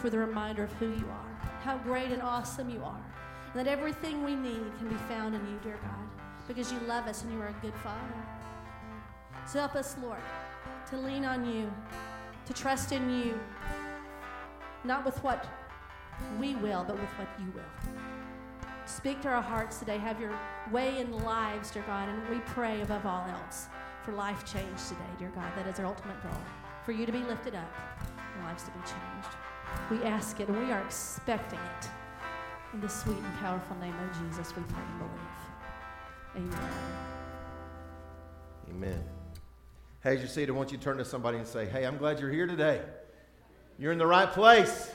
[0.00, 3.04] For the reminder of who you are, how great and awesome you are,
[3.52, 7.06] and that everything we need can be found in you, dear God, because you love
[7.06, 8.26] us and you are a good Father.
[9.46, 10.20] So help us, Lord,
[10.88, 11.70] to lean on you,
[12.46, 13.38] to trust in you,
[14.84, 15.46] not with what
[16.38, 17.94] we will, but with what you will.
[18.86, 19.98] Speak to our hearts today.
[19.98, 20.32] Have your
[20.72, 23.68] way in lives, dear God, and we pray above all else
[24.02, 25.52] for life change today, dear God.
[25.56, 26.40] That is our ultimate goal.
[26.84, 27.70] For you to be lifted up
[28.34, 29.36] and lives to be changed.
[29.90, 31.88] We ask it and we are expecting it.
[32.72, 36.54] In the sweet and powerful name of Jesus, we pray and believe.
[36.54, 36.70] Amen.
[38.70, 39.04] Amen.
[40.02, 41.84] Hey, as you see it, I want you to turn to somebody and say, Hey,
[41.84, 42.80] I'm glad you're here today.
[43.78, 44.90] You're in the right place.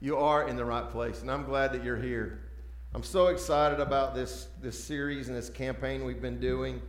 [0.00, 2.40] You are in the right place, and I'm glad that you're here.
[2.94, 6.80] I'm so excited about this, this series and this campaign we've been doing.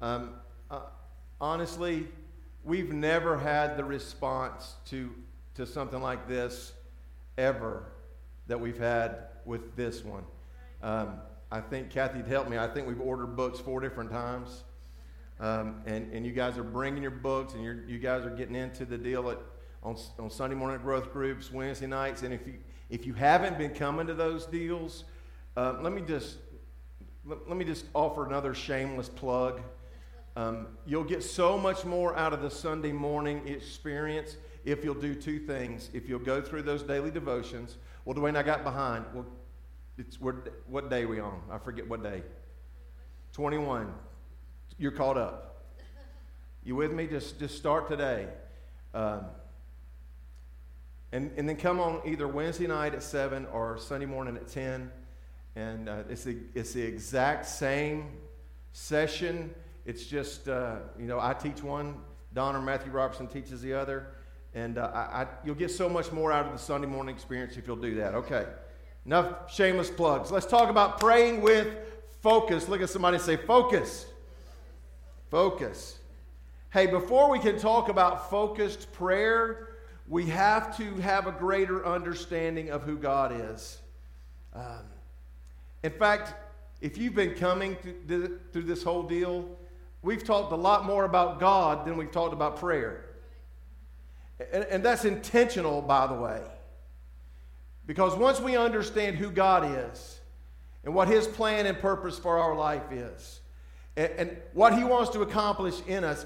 [0.00, 0.34] Um,
[0.70, 0.80] uh,
[1.40, 2.08] honestly,
[2.66, 5.10] we've never had the response to,
[5.54, 6.72] to something like this
[7.38, 7.84] ever
[8.48, 10.24] that we've had with this one.
[10.82, 12.58] Um, I think Kathy'd help me.
[12.58, 14.64] I think we've ordered books four different times.
[15.38, 18.56] Um, and, and you guys are bringing your books and you're, you guys are getting
[18.56, 19.38] into the deal at,
[19.82, 22.22] on, on Sunday morning growth groups, Wednesday nights.
[22.22, 22.54] And if you,
[22.90, 25.04] if you haven't been coming to those deals,
[25.56, 26.38] uh, let me just
[27.24, 29.60] let, let, me just offer another shameless plug.
[30.36, 35.14] Um, you'll get so much more out of the Sunday morning experience if you'll do
[35.14, 35.88] two things.
[35.94, 37.78] If you'll go through those daily devotions.
[38.04, 39.06] Well, Dwayne, I got behind.
[39.14, 39.24] Well,
[39.96, 41.40] it's what day we on?
[41.50, 42.22] I forget what day.
[43.32, 43.92] 21.
[44.78, 45.64] You're caught up.
[46.64, 47.06] You with me?
[47.06, 48.26] Just, just start today.
[48.92, 49.22] Um,
[51.12, 54.90] and, and then come on either Wednesday night at 7 or Sunday morning at 10.
[55.54, 58.10] And uh, it's, the, it's the exact same
[58.72, 59.54] session.
[59.86, 61.94] It's just, uh, you know, I teach one,
[62.34, 64.08] Don or Matthew Robertson teaches the other.
[64.52, 67.56] And uh, I, I, you'll get so much more out of the Sunday morning experience
[67.56, 68.14] if you'll do that.
[68.14, 68.46] Okay.
[69.04, 70.32] Enough shameless plugs.
[70.32, 71.68] Let's talk about praying with
[72.20, 72.68] focus.
[72.68, 74.06] Look at somebody and say, focus.
[75.30, 75.98] Focus.
[76.70, 79.68] Hey, before we can talk about focused prayer,
[80.08, 83.78] we have to have a greater understanding of who God is.
[84.52, 84.82] Um,
[85.84, 86.34] in fact,
[86.80, 89.48] if you've been coming through, through this whole deal,
[90.06, 93.04] we've talked a lot more about God than we've talked about prayer.
[94.52, 96.40] And, and that's intentional, by the way.
[97.86, 100.20] Because once we understand who God is
[100.84, 103.40] and what His plan and purpose for our life is,
[103.96, 106.24] and, and what He wants to accomplish in us,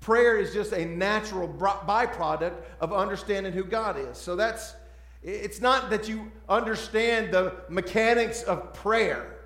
[0.00, 4.16] prayer is just a natural byproduct of understanding who God is.
[4.16, 4.74] So that's,
[5.22, 9.36] it's not that you understand the mechanics of prayer.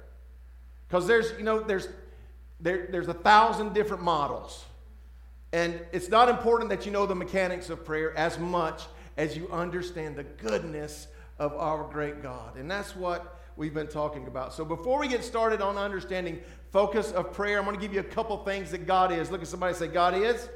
[0.87, 1.89] Because there's, you know, there's,
[2.61, 4.65] there, there's a thousand different models.
[5.53, 8.83] And it's not important that you know the mechanics of prayer as much
[9.17, 11.07] as you understand the goodness
[11.39, 12.57] of our great God.
[12.57, 14.53] And that's what we've been talking about.
[14.53, 16.41] So before we get started on understanding
[16.73, 19.31] focus of prayer, I'm going to give you a couple things that God is.
[19.31, 20.49] Look at somebody say, God is.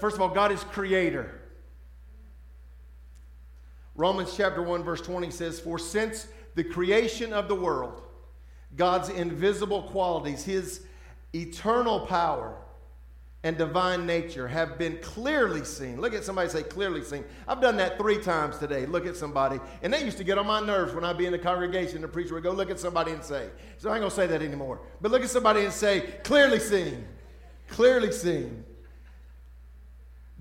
[0.00, 1.40] First of all, God is creator.
[3.94, 8.02] Romans chapter 1, verse 20 says, For since the creation of the world,
[8.76, 10.84] God's invisible qualities, his
[11.34, 12.56] eternal power,
[13.42, 15.98] and divine nature have been clearly seen.
[16.00, 17.24] Look at somebody say, clearly seen.
[17.48, 18.84] I've done that three times today.
[18.84, 19.58] Look at somebody.
[19.82, 22.02] And that used to get on my nerves when I'd be in the congregation.
[22.02, 23.48] The preacher would go, look at somebody and say.
[23.78, 24.80] So I ain't going to say that anymore.
[25.00, 27.06] But look at somebody and say, clearly seen.
[27.68, 28.64] Clearly seen.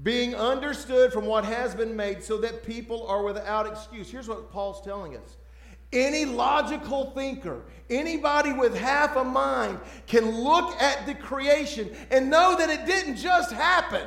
[0.03, 4.11] Being understood from what has been made so that people are without excuse.
[4.11, 5.37] Here's what Paul's telling us
[5.91, 12.55] any logical thinker, anybody with half a mind can look at the creation and know
[12.57, 14.05] that it didn't just happen.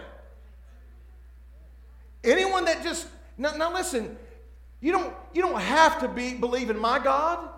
[2.23, 4.17] Anyone that just now, now listen,
[4.81, 7.49] you don't you don't have to be believe in my God,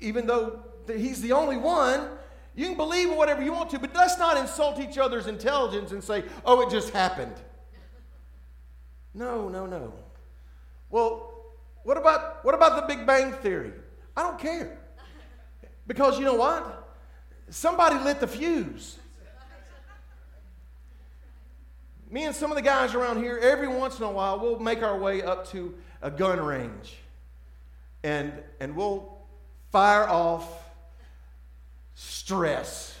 [0.00, 2.08] even though he's the only one.
[2.54, 5.92] You can believe in whatever you want to, but let's not insult each other's intelligence
[5.92, 7.34] and say, "Oh, it just happened."
[9.14, 9.92] No, no, no.
[10.88, 11.30] Well,
[11.84, 13.72] what about, what about the Big Bang Theory?
[14.16, 14.78] I don't care.
[15.86, 16.88] Because you know what?
[17.48, 18.98] Somebody lit the fuse.
[22.10, 24.82] Me and some of the guys around here, every once in a while, we'll make
[24.82, 26.96] our way up to a gun range
[28.02, 29.18] and, and we'll
[29.70, 30.48] fire off
[31.94, 32.98] stress.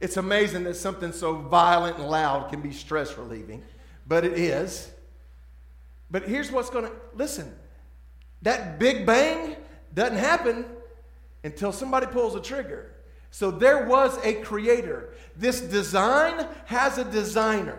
[0.00, 3.62] It's amazing that something so violent and loud can be stress relieving,
[4.06, 4.90] but it is.
[6.10, 7.54] But here's what's going to listen
[8.42, 9.56] that big bang
[9.94, 10.66] doesn't happen
[11.42, 12.92] until somebody pulls a trigger.
[13.30, 15.10] So there was a creator.
[15.36, 17.78] This design has a designer.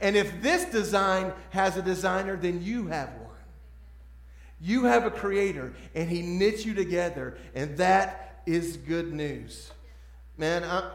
[0.00, 3.26] And if this design has a designer, then you have one.
[4.60, 9.70] You have a creator, and he knits you together, and that is good news.
[10.36, 10.90] Man, I,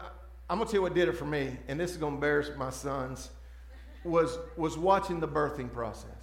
[0.48, 2.16] I'm going to tell you what did it for me, and this is going to
[2.16, 3.30] embarrass my sons,
[4.04, 6.15] was, was watching the birthing process.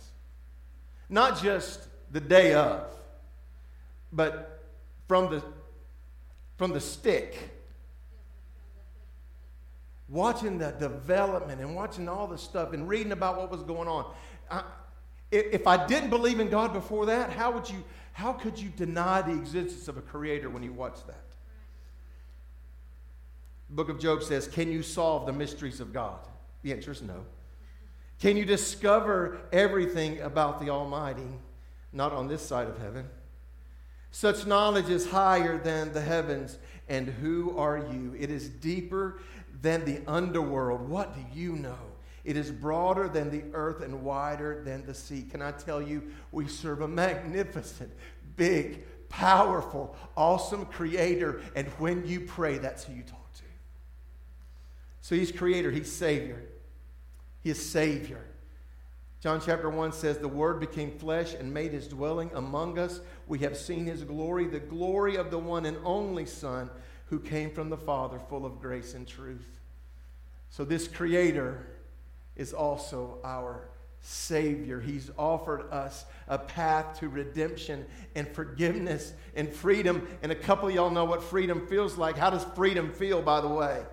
[1.10, 2.88] Not just the day of,
[4.12, 4.64] but
[5.08, 5.44] from the,
[6.58, 7.52] from the stick.
[10.10, 14.14] Watching the development and watching all the stuff and reading about what was going on.
[14.50, 14.64] I,
[15.32, 19.22] if I didn't believe in God before that, how would you, how could you deny
[19.22, 21.24] the existence of a creator when you watch that?
[23.74, 26.20] book of Job says, Can you solve the mysteries of God?
[26.62, 27.26] The answer is no.
[28.20, 31.40] Can you discover everything about the Almighty?
[31.92, 33.08] Not on this side of heaven.
[34.12, 36.58] Such knowledge is higher than the heavens.
[36.88, 38.16] And who are you?
[38.18, 39.20] It is deeper
[39.62, 40.88] than the underworld.
[40.88, 41.78] What do you know?
[42.24, 45.24] It is broader than the earth and wider than the sea.
[45.30, 47.92] Can I tell you, we serve a magnificent,
[48.38, 51.42] big, powerful, awesome creator.
[51.56, 53.44] And when you pray, that's who you talk to.
[55.02, 56.42] So he's creator, he's savior.
[57.44, 58.22] He is savior.
[59.20, 63.02] John chapter 1 says, The Word became flesh and made his dwelling among us.
[63.28, 66.70] We have seen his glory, the glory of the one and only Son
[67.08, 69.60] who came from the Father, full of grace and truth.
[70.50, 71.66] So, this Creator
[72.36, 73.68] is also our
[74.02, 74.80] Savior.
[74.80, 77.86] He's offered us a path to redemption
[78.16, 80.08] and forgiveness and freedom.
[80.22, 82.18] And a couple y'all know what freedom feels like.
[82.18, 83.84] How does freedom feel, by the way?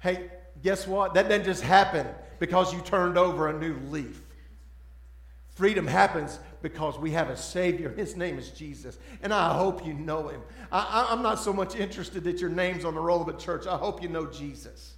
[0.00, 0.30] Hey,
[0.62, 1.14] guess what?
[1.14, 2.06] That didn't just happen
[2.40, 4.20] because you turned over a new leaf.
[5.50, 7.90] Freedom happens because we have a Savior.
[7.90, 8.98] His name is Jesus.
[9.22, 10.40] And I hope you know him.
[10.72, 13.66] I, am not so much interested that your name's on the roll of a church.
[13.66, 14.94] I hope you know Jesus.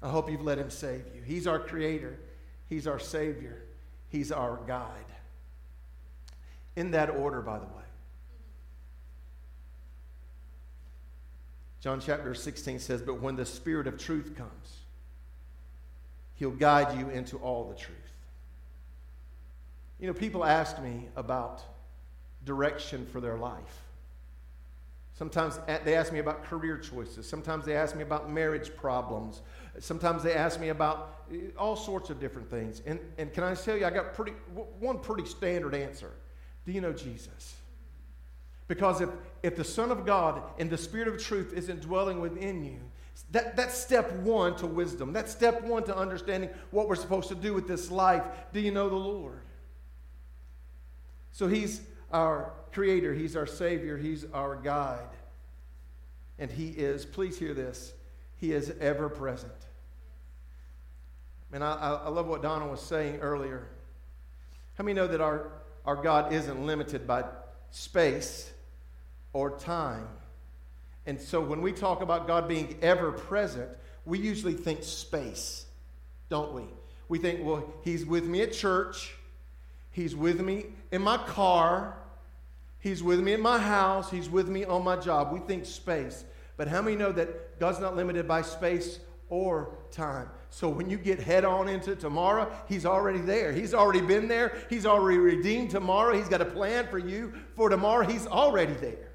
[0.00, 1.22] I hope you've let him save you.
[1.22, 2.18] He's our Creator,
[2.68, 3.62] He's our Savior,
[4.08, 4.88] He's our guide.
[6.76, 7.72] In that order, by the way.
[11.80, 14.79] John chapter 16 says, But when the Spirit of truth comes,
[16.40, 17.98] He'll guide you into all the truth.
[20.00, 21.62] You know, people ask me about
[22.46, 23.82] direction for their life.
[25.12, 27.28] Sometimes they ask me about career choices.
[27.28, 29.42] Sometimes they ask me about marriage problems.
[29.80, 32.80] Sometimes they ask me about eh, all sorts of different things.
[32.86, 34.32] And, and can I tell you, I got pretty,
[34.78, 36.10] one pretty standard answer.
[36.64, 37.54] Do you know Jesus?
[38.66, 39.10] Because if,
[39.42, 42.80] if the Son of God and the Spirit of truth isn't dwelling within you,
[43.32, 45.12] that, that's step one to wisdom.
[45.12, 48.22] That's step one to understanding what we're supposed to do with this life.
[48.52, 49.42] Do you know the Lord?
[51.32, 51.80] So He's
[52.12, 55.08] our Creator, He's our Savior, He's our guide.
[56.38, 57.92] And He is, please hear this,
[58.36, 59.52] He is ever present.
[61.52, 63.66] And I, I love what Donna was saying earlier.
[64.78, 65.50] How many know that our,
[65.84, 67.24] our God isn't limited by
[67.70, 68.52] space?
[69.32, 70.06] or time.
[71.06, 73.70] And so when we talk about God being ever present,
[74.04, 75.66] we usually think space,
[76.28, 76.64] don't we?
[77.08, 79.14] We think, well, He's with me at church,
[79.90, 81.96] He's with me in my car,
[82.78, 85.32] He's with me in my house, He's with me on my job.
[85.32, 86.24] We think space.
[86.56, 90.28] But how many know that God's not limited by space or time?
[90.50, 93.52] So when you get head on into tomorrow, He's already there.
[93.52, 94.56] He's already been there.
[94.68, 96.14] He's already redeemed tomorrow.
[96.14, 98.06] He's got a plan for you for tomorrow.
[98.06, 99.09] He's already there.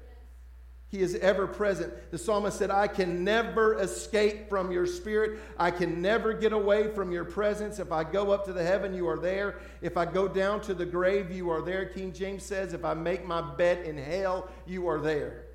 [0.88, 1.92] He is ever present.
[2.12, 5.40] The psalmist said, I can never escape from your spirit.
[5.58, 7.80] I can never get away from your presence.
[7.80, 9.58] If I go up to the heaven, you are there.
[9.82, 11.86] If I go down to the grave, you are there.
[11.86, 15.46] King James says, If I make my bed in hell, you are there.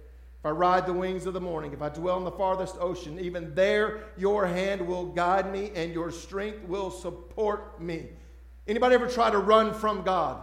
[0.41, 3.19] If I ride the wings of the morning, if I dwell in the farthest ocean,
[3.19, 8.09] even there your hand will guide me and your strength will support me.
[8.67, 10.41] Anybody ever try to run from God?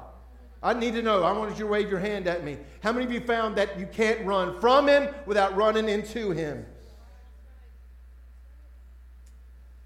[0.63, 1.23] I need to know.
[1.23, 2.59] I want you to wave your hand at me.
[2.83, 6.67] How many of you found that you can't run from Him without running into Him?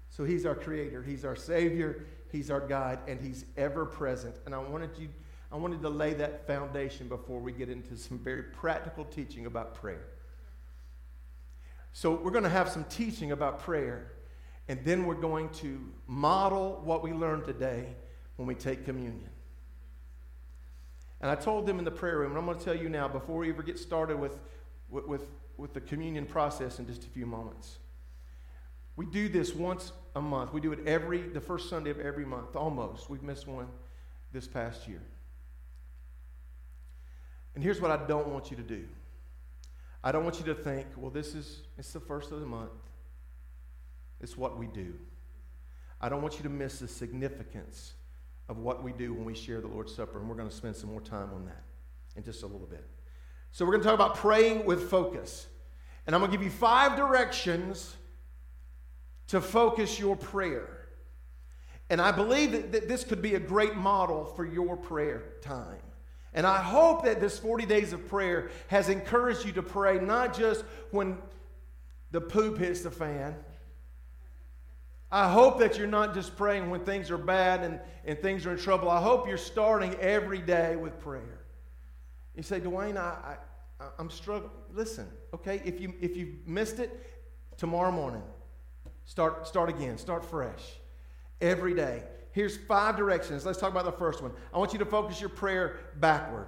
[0.09, 4.35] So He's our Creator, He's our Savior, He's our guide, and He's ever present.
[4.45, 5.09] And I wanted you,
[5.51, 9.75] I wanted to lay that foundation before we get into some very practical teaching about
[9.75, 10.07] prayer.
[11.93, 14.13] So we're going to have some teaching about prayer,
[14.67, 17.85] and then we're going to model what we learned today
[18.37, 19.29] when we take communion.
[21.23, 23.07] And I told them in the prayer room, and I'm going to tell you now
[23.07, 24.37] before we ever get started with,
[24.89, 25.25] with,
[25.55, 27.77] with, the communion process in just a few moments.
[28.97, 30.51] We do this once a month.
[30.51, 33.09] We do it every, the first Sunday of every month, almost.
[33.09, 33.67] We've missed one
[34.33, 35.01] this past year.
[37.55, 38.83] And here's what I don't want you to do.
[40.03, 42.71] I don't want you to think, well, this is it's the first of the month.
[44.19, 44.93] It's what we do.
[46.01, 47.93] I don't want you to miss the significance
[48.49, 50.75] of what we do when we share the Lord's Supper, and we're going to spend
[50.75, 51.63] some more time on that
[52.15, 52.85] in just a little bit.
[53.51, 55.47] So, we're going to talk about praying with focus.
[56.05, 57.95] And I'm going to give you five directions
[59.27, 60.87] to focus your prayer.
[61.89, 65.79] And I believe that, that this could be a great model for your prayer time.
[66.33, 70.35] And I hope that this 40 days of prayer has encouraged you to pray not
[70.35, 71.17] just when
[72.11, 73.35] the poop hits the fan.
[75.13, 78.53] I hope that you're not just praying when things are bad and, and things are
[78.53, 78.89] in trouble.
[78.89, 81.45] I hope you're starting every day with prayer.
[82.35, 83.37] You say, Dwayne, I,
[83.79, 84.49] I, I'm struggling.
[84.73, 86.99] Listen, okay, if you if you missed it,
[87.57, 88.23] tomorrow morning,
[89.05, 90.63] start start again, start fresh.
[91.41, 92.01] Every day.
[92.31, 93.45] Here's five directions.
[93.45, 94.31] Let's talk about the first one.
[94.51, 96.47] I want you to focus your prayer backward.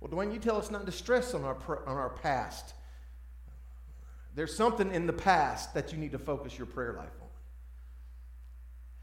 [0.00, 2.74] Well, Dwayne, you tell us not to stress on our, on our past.
[4.34, 7.28] There's something in the past that you need to focus your prayer life on.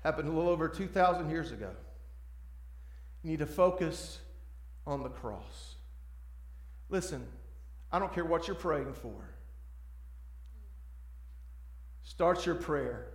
[0.03, 1.71] Happened a little over 2,000 years ago.
[3.23, 4.19] You need to focus
[4.85, 5.75] on the cross.
[6.89, 7.25] Listen,
[7.91, 9.13] I don't care what you're praying for.
[12.03, 13.07] Start your prayer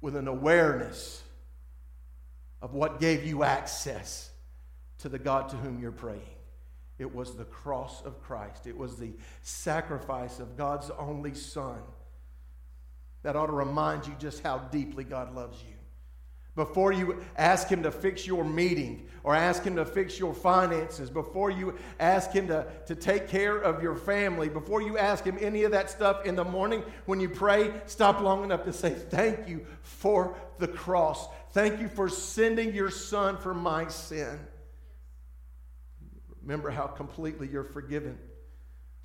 [0.00, 1.22] with an awareness
[2.60, 4.30] of what gave you access
[4.98, 6.33] to the God to whom you're praying.
[6.98, 11.80] It was the cross of Christ, it was the sacrifice of God's only Son.
[13.22, 15.74] That ought to remind you just how deeply God loves you.
[16.56, 21.10] Before you ask Him to fix your meeting or ask Him to fix your finances,
[21.10, 25.36] before you ask Him to, to take care of your family, before you ask Him
[25.40, 28.90] any of that stuff in the morning when you pray, stop long enough to say,
[28.90, 31.26] Thank you for the cross.
[31.50, 34.38] Thank you for sending your Son for my sin.
[36.44, 38.18] Remember how completely you're forgiven.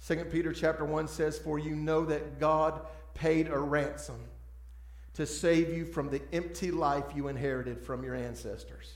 [0.06, 2.82] 2 Peter chapter 1 says, For you know that God
[3.14, 4.20] paid a ransom
[5.14, 8.94] to save you from the empty life you inherited from your ancestors.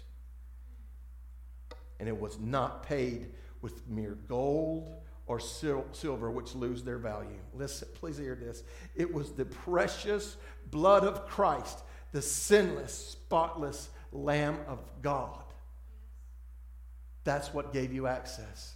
[2.00, 3.28] And it was not paid
[3.62, 4.94] with mere gold
[5.26, 7.40] or sil- silver, which lose their value.
[7.54, 8.64] Listen, please hear this.
[8.96, 10.36] It was the precious
[10.70, 11.80] blood of Christ,
[12.12, 15.43] the sinless, spotless Lamb of God.
[17.24, 18.74] That's what gave you access.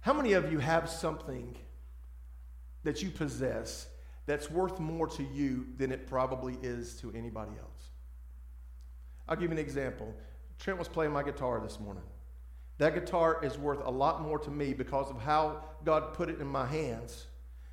[0.00, 1.56] How many of you have something
[2.84, 3.86] that you possess
[4.28, 7.88] that's worth more to you than it probably is to anybody else.
[9.26, 10.14] I'll give you an example.
[10.58, 12.02] Trent was playing my guitar this morning.
[12.76, 16.40] That guitar is worth a lot more to me because of how God put it
[16.40, 17.26] in my hands.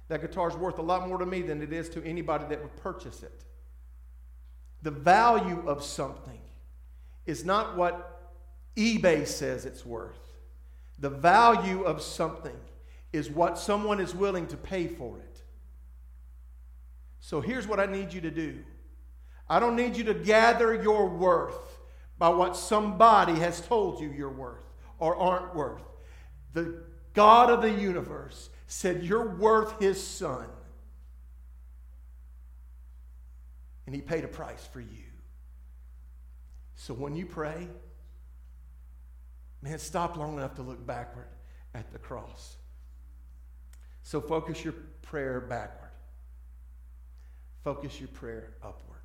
[0.08, 2.62] That guitar is worth a lot more to me than it is to anybody that
[2.62, 3.44] would purchase it.
[4.82, 6.40] The value of something
[7.26, 8.15] is not what
[8.76, 10.20] eBay says it's worth.
[11.00, 12.58] The value of something
[13.14, 15.42] is what someone is willing to pay for it.
[17.20, 18.64] So here's what I need you to do
[19.50, 21.80] I don't need you to gather your worth
[22.18, 24.66] by what somebody has told you you're worth
[25.00, 25.84] or aren't worth.
[26.54, 30.48] The God of the universe said you're worth his son.
[33.86, 35.04] And he paid a price for you.
[36.76, 37.68] So when you pray,
[39.66, 41.28] man, stop long enough to look backward
[41.74, 42.56] at the cross.
[44.04, 45.90] So focus your prayer backward.
[47.64, 49.00] Focus your prayer upward.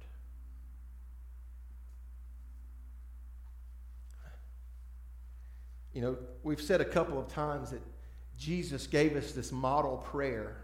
[5.94, 7.80] You know, we've said a couple of times that
[8.38, 10.58] Jesus gave us this model prayer.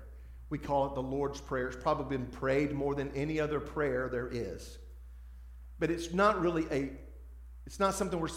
[0.50, 1.69] We call it the Lord's Prayer.
[1.69, 4.79] It's probably been prayed more than any other prayer there is.
[5.79, 6.91] But it's not really a,
[7.67, 8.29] it's not something we're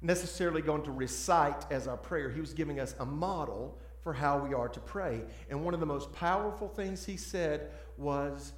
[0.00, 2.30] necessarily going to recite as our prayer.
[2.30, 5.22] He was giving us a model for how we are to pray.
[5.50, 8.52] And one of the most powerful things he said was,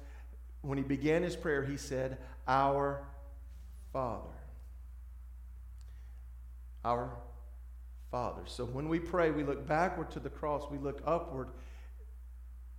[0.61, 2.17] when he began his prayer, he said,
[2.47, 3.03] Our
[3.91, 4.29] Father.
[6.85, 7.17] Our
[8.11, 8.41] Father.
[8.45, 11.49] So when we pray, we look backward to the cross, we look upward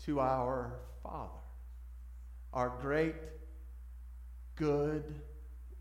[0.04, 1.30] to our Father,
[2.52, 3.14] our great,
[4.56, 5.04] good,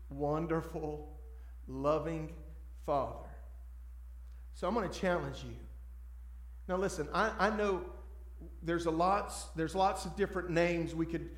[0.08, 1.18] wonderful,
[1.68, 2.32] loving
[2.86, 3.16] Father.
[4.54, 5.56] So I'm going to challenge you
[6.68, 7.82] Now, listen, I, I know
[8.62, 11.30] there's, a lots, there's lots of different names we could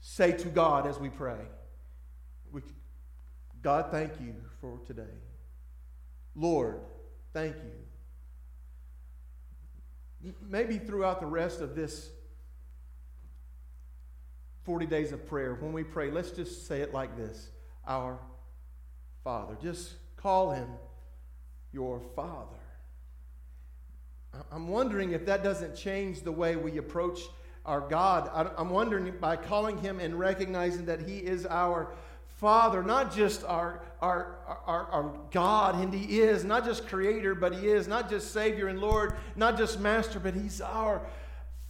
[0.00, 1.40] say to God as we pray.
[2.50, 2.62] We,
[3.62, 5.02] God, thank you for today.
[6.34, 6.80] Lord,
[7.32, 7.56] thank
[10.22, 10.34] you.
[10.40, 12.10] Maybe throughout the rest of this
[14.64, 17.50] 40 days of prayer, when we pray, let's just say it like this
[17.86, 18.18] Our
[19.24, 19.56] Father.
[19.60, 20.68] Just call him
[21.72, 22.56] your Father.
[24.50, 27.20] I'm wondering if that doesn't change the way we approach
[27.66, 28.30] our God.
[28.56, 31.92] I'm wondering by calling him and recognizing that he is our
[32.42, 34.34] Father, not just our, our,
[34.66, 38.66] our, our, God, and He is, not just Creator, but He is, not just Savior
[38.66, 41.06] and Lord, not just Master, but He's our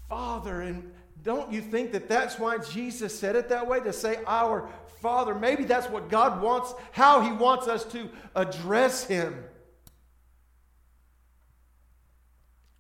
[0.09, 0.63] Father.
[0.63, 0.91] And
[1.23, 4.69] don't you think that that's why Jesus said it that way, to say our
[5.01, 5.35] Father?
[5.35, 9.45] Maybe that's what God wants, how He wants us to address Him.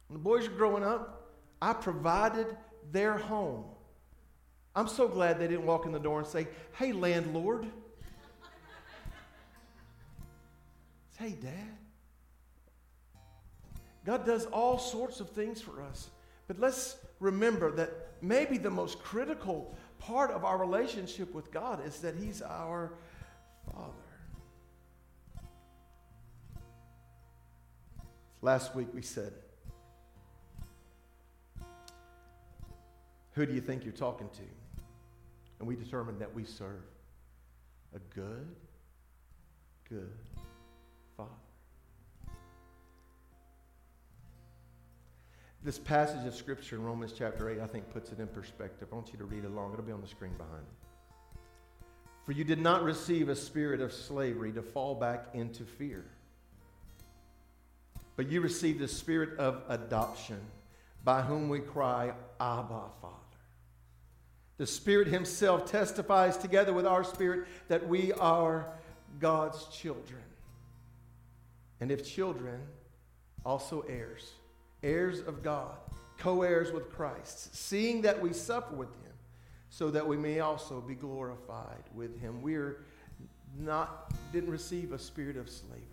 [0.08, 1.30] When the boys are growing up,
[1.60, 2.46] I provided
[2.90, 3.64] their home.
[4.74, 7.64] I'm so glad they didn't walk in the door and say, Hey, landlord.
[11.18, 11.52] hey, Dad.
[14.04, 16.08] God does all sorts of things for us.
[16.48, 22.00] But let's remember that maybe the most critical part of our relationship with God is
[22.00, 22.92] that He's our
[23.72, 23.92] Father.
[28.42, 29.32] Last week we said,
[33.34, 34.42] Who do you think you're talking to?
[35.58, 36.82] And we determined that we serve
[37.94, 38.48] a good,
[39.88, 40.10] good
[45.64, 48.88] This passage of Scripture in Romans chapter 8, I think, puts it in perspective.
[48.90, 49.72] I want you to read along.
[49.72, 51.38] It'll be on the screen behind me.
[52.26, 56.04] For you did not receive a spirit of slavery to fall back into fear,
[58.16, 60.40] but you received the spirit of adoption,
[61.04, 63.16] by whom we cry, Abba, Father.
[64.58, 68.66] The Spirit Himself testifies together with our spirit that we are
[69.20, 70.22] God's children.
[71.80, 72.60] And if children,
[73.44, 74.32] also heirs,
[74.82, 75.76] heirs of God,
[76.18, 79.12] co heirs with Christ, seeing that we suffer with Him,
[79.70, 82.42] so that we may also be glorified with Him.
[82.42, 82.84] We're
[83.58, 85.86] not, didn't receive a spirit of slavery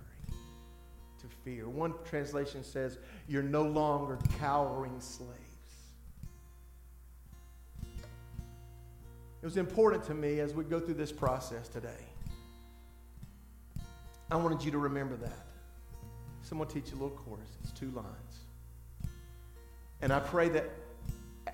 [1.19, 1.67] to fear.
[1.67, 2.97] One translation says,
[3.28, 5.36] You're no longer cowering slaves.
[9.41, 12.06] It was important to me as we go through this process today.
[14.30, 15.45] I wanted you to remember that.
[16.41, 17.49] Someone teach a little chorus.
[17.63, 18.29] It's two lines.
[20.01, 20.69] And I pray that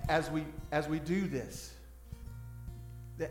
[0.08, 1.74] as we as we do this,
[3.18, 3.30] that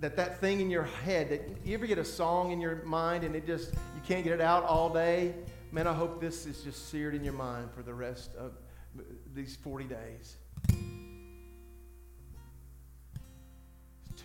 [0.00, 3.24] that that thing in your head that you ever get a song in your mind
[3.24, 5.34] and it just you can't get it out all day
[5.72, 8.52] man i hope this is just seared in your mind for the rest of
[9.32, 10.36] these 40 days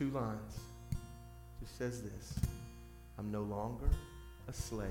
[0.02, 0.58] two lines.
[0.92, 0.98] It
[1.66, 2.40] just says this
[3.20, 3.88] I'm no longer
[4.48, 4.90] a slave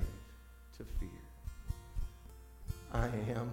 [0.77, 1.09] to fear.
[2.93, 3.53] I am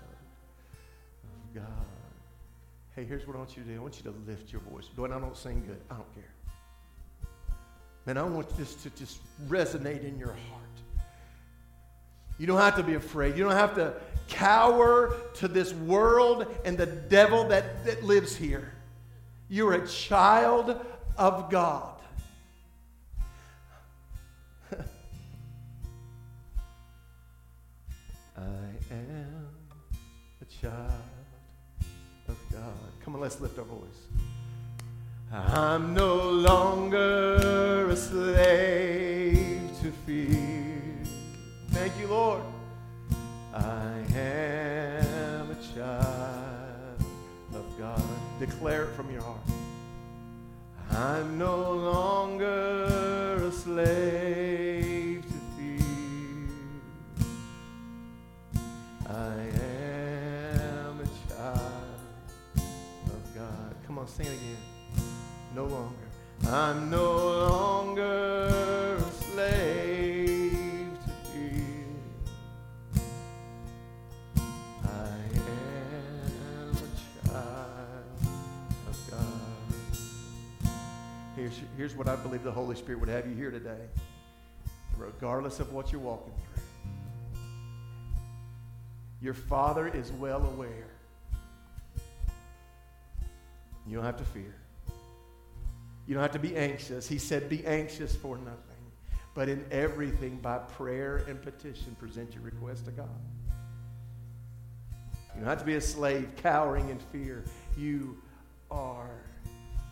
[1.53, 1.63] God.
[2.95, 3.75] Hey, here's what I want you to do.
[3.75, 4.89] I want you to lift your voice.
[4.95, 5.79] Dwayne, I don't sing good.
[5.89, 6.33] I don't care.
[8.05, 10.61] Man, I want this to just resonate in your heart.
[12.37, 13.37] You don't have to be afraid.
[13.37, 13.93] You don't have to
[14.27, 18.73] cower to this world and the devil that, that lives here.
[19.47, 20.79] You're a child
[21.17, 21.90] of God.
[33.11, 34.07] Come on, let's lift our voice.
[35.33, 40.81] I'm no longer a slave to fear.
[41.71, 42.41] Thank you, Lord.
[43.53, 47.03] I am a child
[47.53, 48.01] of God.
[48.39, 49.41] Declare it from your heart.
[50.91, 54.70] I'm no longer a slave
[64.01, 64.57] on, sing it again.
[65.55, 65.95] No longer.
[66.47, 71.53] I'm no longer a slave to fear.
[74.83, 74.87] I
[75.35, 78.05] am a child
[78.87, 80.71] of God.
[81.35, 83.85] Here's, here's what I believe the Holy Spirit would have you hear today.
[84.97, 86.63] Regardless of what you're walking through,
[89.21, 90.87] your Father is well aware
[93.87, 94.55] you don't have to fear.
[96.07, 97.07] You don't have to be anxious.
[97.07, 98.91] He said, Be anxious for nothing,
[99.33, 103.09] but in everything, by prayer and petition, present your request to God.
[105.33, 107.45] You don't have to be a slave cowering in fear.
[107.77, 108.17] You
[108.69, 109.09] are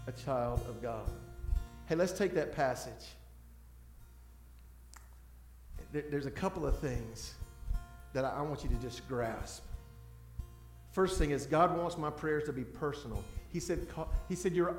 [0.08, 1.10] a child of God.
[1.86, 3.16] Hey, let's take that passage.
[5.92, 7.34] There's a couple of things
[8.14, 9.64] that I want you to just grasp.
[10.92, 13.24] First thing is, God wants my prayers to be personal.
[13.52, 13.88] He said,
[14.28, 14.76] he said You're,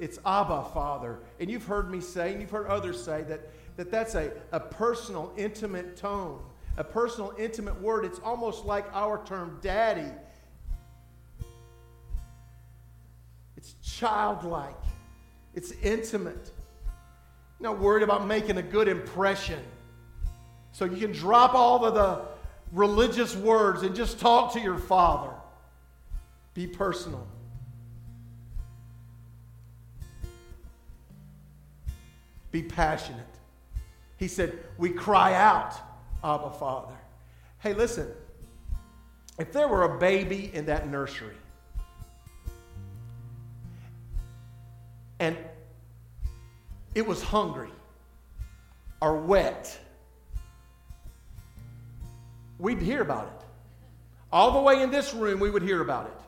[0.00, 1.18] it's Abba, Father.
[1.38, 4.60] And you've heard me say, and you've heard others say, that, that that's a, a
[4.60, 6.40] personal, intimate tone,
[6.76, 8.04] a personal, intimate word.
[8.04, 10.10] It's almost like our term daddy.
[13.56, 14.74] It's childlike,
[15.54, 16.50] it's intimate.
[17.60, 19.60] You're not worried about making a good impression.
[20.72, 22.22] So you can drop all of the
[22.72, 25.32] religious words and just talk to your father.
[26.54, 27.26] Be personal.
[32.50, 33.26] Be passionate.
[34.16, 35.74] He said, We cry out,
[36.22, 36.94] Abba, Father.
[37.60, 38.08] Hey, listen,
[39.38, 41.36] if there were a baby in that nursery,
[45.18, 45.36] and
[46.94, 47.70] it was hungry
[49.00, 49.78] or wet,
[52.58, 53.46] we'd hear about it.
[54.32, 56.20] All the way in this room, we would hear about it.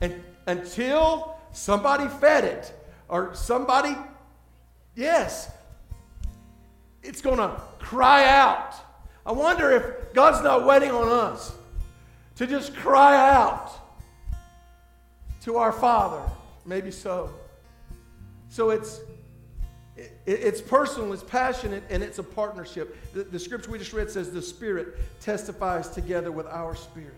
[0.00, 2.72] And until somebody fed it
[3.08, 3.96] or somebody
[4.94, 5.50] Yes.
[7.02, 8.74] It's going to cry out.
[9.24, 11.54] I wonder if God's not waiting on us
[12.36, 13.70] to just cry out
[15.42, 16.22] to our Father.
[16.64, 17.32] Maybe so.
[18.48, 19.00] So it's
[20.26, 22.96] it's personal, it's passionate, and it's a partnership.
[23.12, 27.14] The, the, scripture we just read says the Spirit testifies together with our spirit.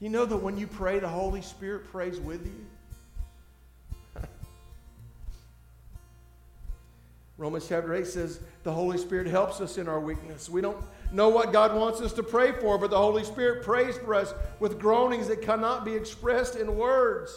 [0.00, 2.66] You know that when you pray, the Holy Spirit prays with you?
[7.36, 10.48] Romans chapter 8 says the Holy Spirit helps us in our weakness.
[10.48, 10.78] We don't
[11.10, 14.32] know what God wants us to pray for, but the Holy Spirit prays for us
[14.60, 17.36] with groanings that cannot be expressed in words.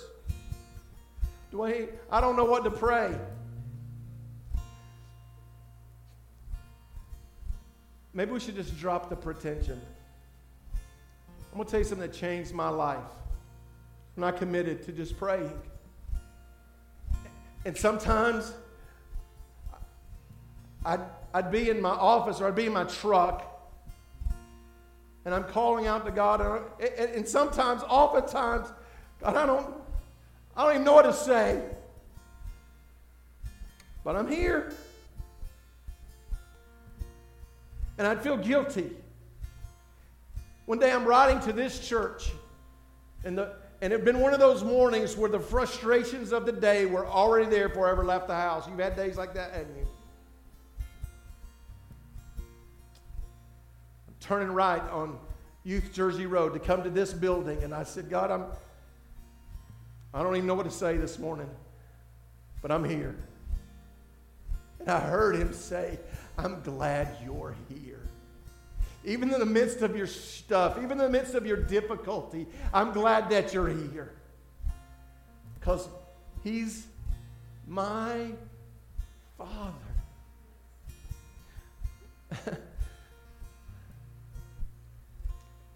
[1.51, 3.17] Dwayne, I don't know what to pray.
[8.13, 9.81] Maybe we should just drop the pretension.
[11.51, 12.99] I'm going to tell you something that changed my life
[14.15, 15.60] when I committed to just praying.
[17.65, 18.53] And sometimes
[20.88, 21.02] I'd,
[21.34, 23.43] I'd be in my office or I'd be in my truck
[25.26, 26.63] and I'm calling out to God.
[26.80, 28.69] And, and sometimes, oftentimes,
[29.19, 29.67] God, I don't,
[30.56, 31.62] I don't even know what to say.
[34.06, 34.71] But I'm here.
[37.97, 38.89] And I'd feel guilty.
[40.65, 42.32] One day I'm riding to this church,
[43.26, 46.54] and, the, and it had been one of those mornings where the frustrations of the
[46.54, 48.65] day were already there before I ever left the house.
[48.65, 49.88] You've had days like that, haven't you?
[54.27, 55.17] Turning right on
[55.63, 57.63] Youth Jersey Road to come to this building.
[57.63, 58.43] And I said, God, I'm,
[60.13, 61.49] I don't even know what to say this morning,
[62.61, 63.15] but I'm here.
[64.81, 65.97] And I heard him say,
[66.37, 68.01] I'm glad you're here.
[69.05, 72.91] Even in the midst of your stuff, even in the midst of your difficulty, I'm
[72.91, 74.11] glad that you're here.
[75.57, 75.87] Because
[76.43, 76.85] he's
[77.65, 78.31] my
[79.37, 79.73] father.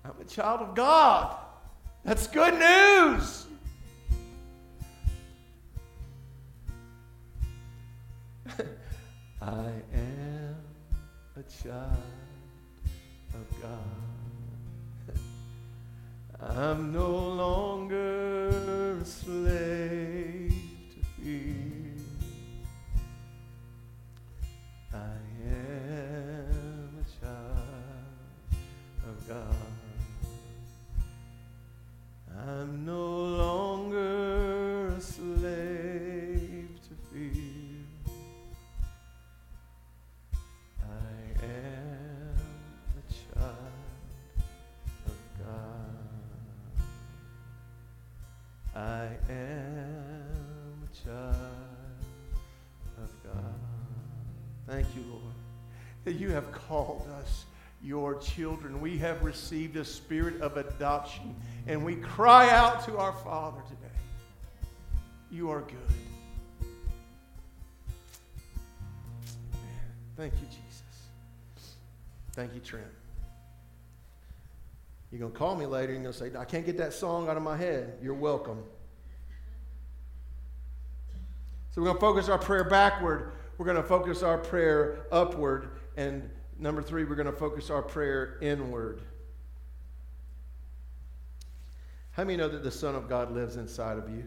[0.03, 1.37] I'm a child of God.
[2.03, 3.45] That's good news.
[9.41, 10.55] I am
[11.37, 11.97] a child
[13.35, 13.69] of God.
[16.57, 20.51] I'm no longer a slave
[20.89, 21.60] to fear.
[56.21, 57.45] you have called us
[57.83, 58.79] your children.
[58.79, 63.81] We have received a spirit of adoption, and we cry out to our Father today.
[65.31, 66.67] You are good.
[70.15, 70.83] Thank you, Jesus.
[72.33, 72.85] Thank you, Trent.
[75.11, 76.93] You're going to call me later and you're going to say, I can't get that
[76.93, 77.97] song out of my head.
[78.01, 78.63] You're welcome.
[81.71, 83.31] So we're going to focus our prayer backward.
[83.57, 85.80] We're going to focus our prayer upward.
[85.97, 89.01] And number three, we're going to focus our prayer inward.
[92.11, 94.25] How many know that the Son of God lives inside of you?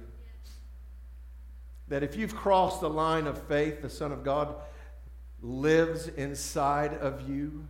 [1.89, 4.55] That if you've crossed the line of faith, the Son of God
[5.43, 7.67] lives inside of you.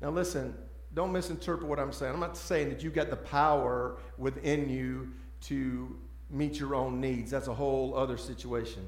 [0.00, 0.54] Now, listen,
[0.94, 2.14] don't misinterpret what I'm saying.
[2.14, 5.98] I'm not saying that you've got the power within you to
[6.30, 7.30] meet your own needs.
[7.30, 8.86] That's a whole other situation.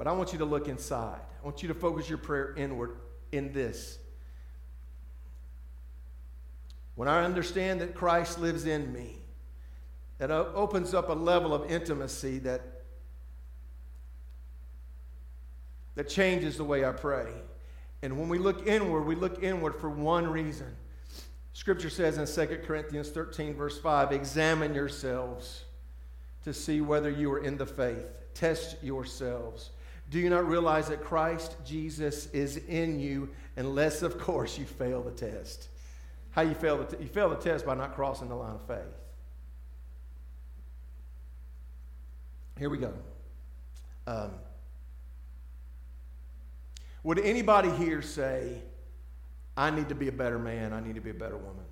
[0.00, 1.20] But I want you to look inside.
[1.20, 2.96] I want you to focus your prayer inward
[3.32, 3.98] in this.
[6.94, 9.18] When I understand that Christ lives in me,
[10.16, 12.62] that opens up a level of intimacy that,
[15.96, 17.30] that changes the way I pray.
[18.00, 20.74] And when we look inward, we look inward for one reason.
[21.52, 25.64] Scripture says in 2 Corinthians 13, verse 5, examine yourselves
[26.44, 28.06] to see whether you are in the faith.
[28.32, 29.72] Test yourselves.
[30.10, 35.02] Do you not realize that Christ Jesus is in you unless, of course, you fail
[35.02, 35.68] the test?
[36.32, 38.62] How you fail the, t- you fail the test by not crossing the line of
[38.66, 38.78] faith.
[42.58, 42.92] Here we go.
[44.06, 44.32] Um,
[47.04, 48.62] would anybody here say,
[49.56, 51.64] I need to be a better man, I need to be a better woman?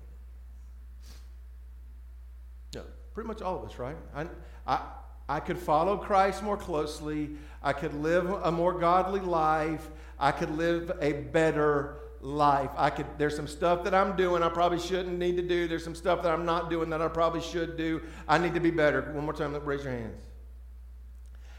[2.73, 3.97] No, pretty much all of us, right?
[4.15, 4.27] I,
[4.65, 4.81] I,
[5.29, 7.29] I could follow Christ more closely.
[7.61, 9.87] I could live a more godly life.
[10.19, 12.71] I could live a better life.
[12.75, 15.67] I could there's some stuff that I'm doing I probably shouldn't need to do.
[15.67, 18.01] There's some stuff that I'm not doing that I probably should do.
[18.27, 19.03] I need to be better.
[19.13, 20.17] One more time, raise your hands.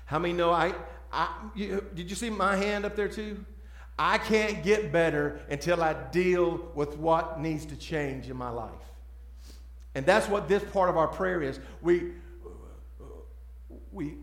[0.05, 0.75] How many know I,
[1.13, 3.45] I you, did you see my hand up there too?
[3.97, 8.73] I can't get better until I deal with what needs to change in my life.
[9.95, 11.61] And that's what this part of our prayer is.
[11.83, 12.13] We,
[13.93, 14.17] we,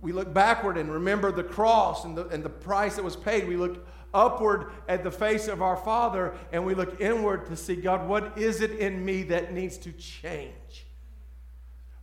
[0.00, 3.46] we look backward and remember the cross and the, and the price that was paid.
[3.48, 7.76] We look upward at the face of our Father and we look inward to see
[7.76, 10.86] God, what is it in me that needs to change?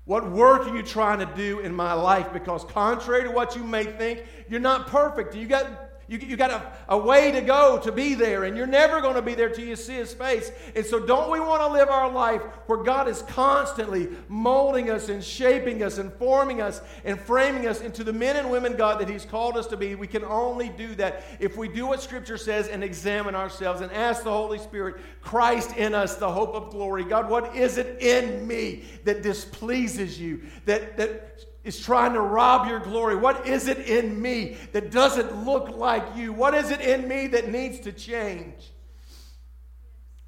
[0.06, 2.34] What work are you trying to do in my life?
[2.34, 5.36] Because contrary to what you may think, you're not perfect.
[5.36, 8.68] You got you, you got a, a way to go to be there, and you're
[8.68, 10.52] never going to be there till you see His face.
[10.76, 15.08] And so, don't we want to live our life where God is constantly molding us
[15.08, 19.00] and shaping us and forming us and framing us into the men and women, God,
[19.00, 19.96] that He's called us to be?
[19.96, 23.90] We can only do that if we do what Scripture says and examine ourselves and
[23.94, 27.06] ask the Holy Spirit, Christ in us, the hope of glory.
[27.06, 30.42] God, what is it in me that displeases you?
[30.66, 33.16] That, that is trying to rob your glory?
[33.16, 36.34] What is it in me that doesn't look like you?
[36.34, 38.72] What is it in me that needs to change?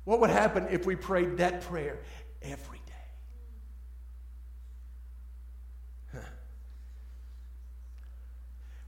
[0.04, 2.00] What would happen if we prayed that prayer
[2.42, 2.94] every day?
[6.14, 6.20] Huh.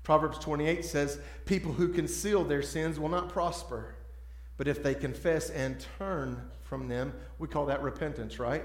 [0.04, 3.96] Proverbs 28 says, People who conceal their sins will not prosper,
[4.58, 8.64] but if they confess and turn from them, we call that repentance, right?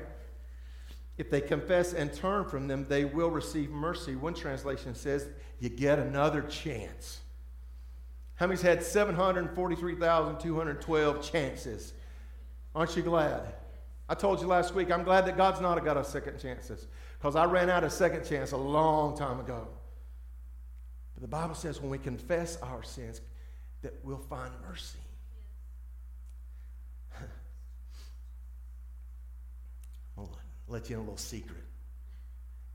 [1.20, 4.16] If they confess and turn from them, they will receive mercy.
[4.16, 5.28] One translation says,
[5.58, 7.20] You get another chance.
[8.36, 11.92] How many's had 743,212 chances?
[12.74, 13.52] Aren't you glad?
[14.08, 16.86] I told you last week, I'm glad that God's not a God of second chances
[17.18, 19.68] because I ran out of second chance a long time ago.
[21.12, 23.20] But the Bible says when we confess our sins,
[23.82, 24.96] that we'll find mercy.
[30.70, 31.64] Let you in a little secret.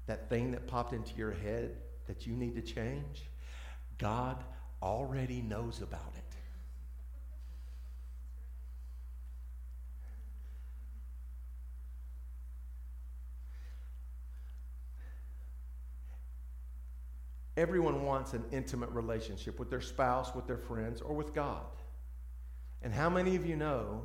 [0.08, 1.78] That thing that popped into your head
[2.08, 3.24] that you need to change,
[3.98, 4.44] God
[4.82, 6.22] already knows about it.
[17.58, 21.66] Everyone wants an intimate relationship with their spouse, with their friends, or with God.
[22.82, 24.04] And how many of you know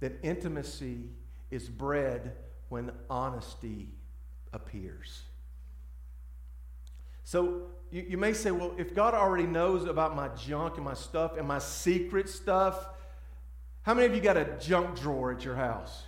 [0.00, 1.10] that intimacy
[1.50, 2.32] is bred
[2.70, 3.90] when honesty
[4.54, 5.22] appears.
[7.24, 10.94] So you, you may say, well, if God already knows about my junk and my
[10.94, 12.88] stuff and my secret stuff,
[13.82, 16.04] how many of you got a junk drawer at your house?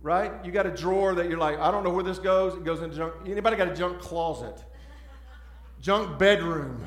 [0.00, 0.32] Right?
[0.44, 2.54] You got a drawer that you're like, I don't know where this goes.
[2.54, 3.14] It goes in junk.
[3.26, 4.64] Anybody got a junk closet?
[5.80, 6.84] junk bedroom.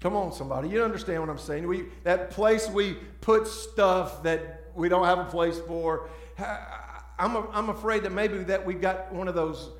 [0.00, 0.68] Come on, somebody.
[0.68, 1.66] You understand what I'm saying?
[1.66, 6.08] We, that place we put stuff that we don't have a place for.
[6.38, 9.70] I'm, I'm afraid that maybe that we've got one of those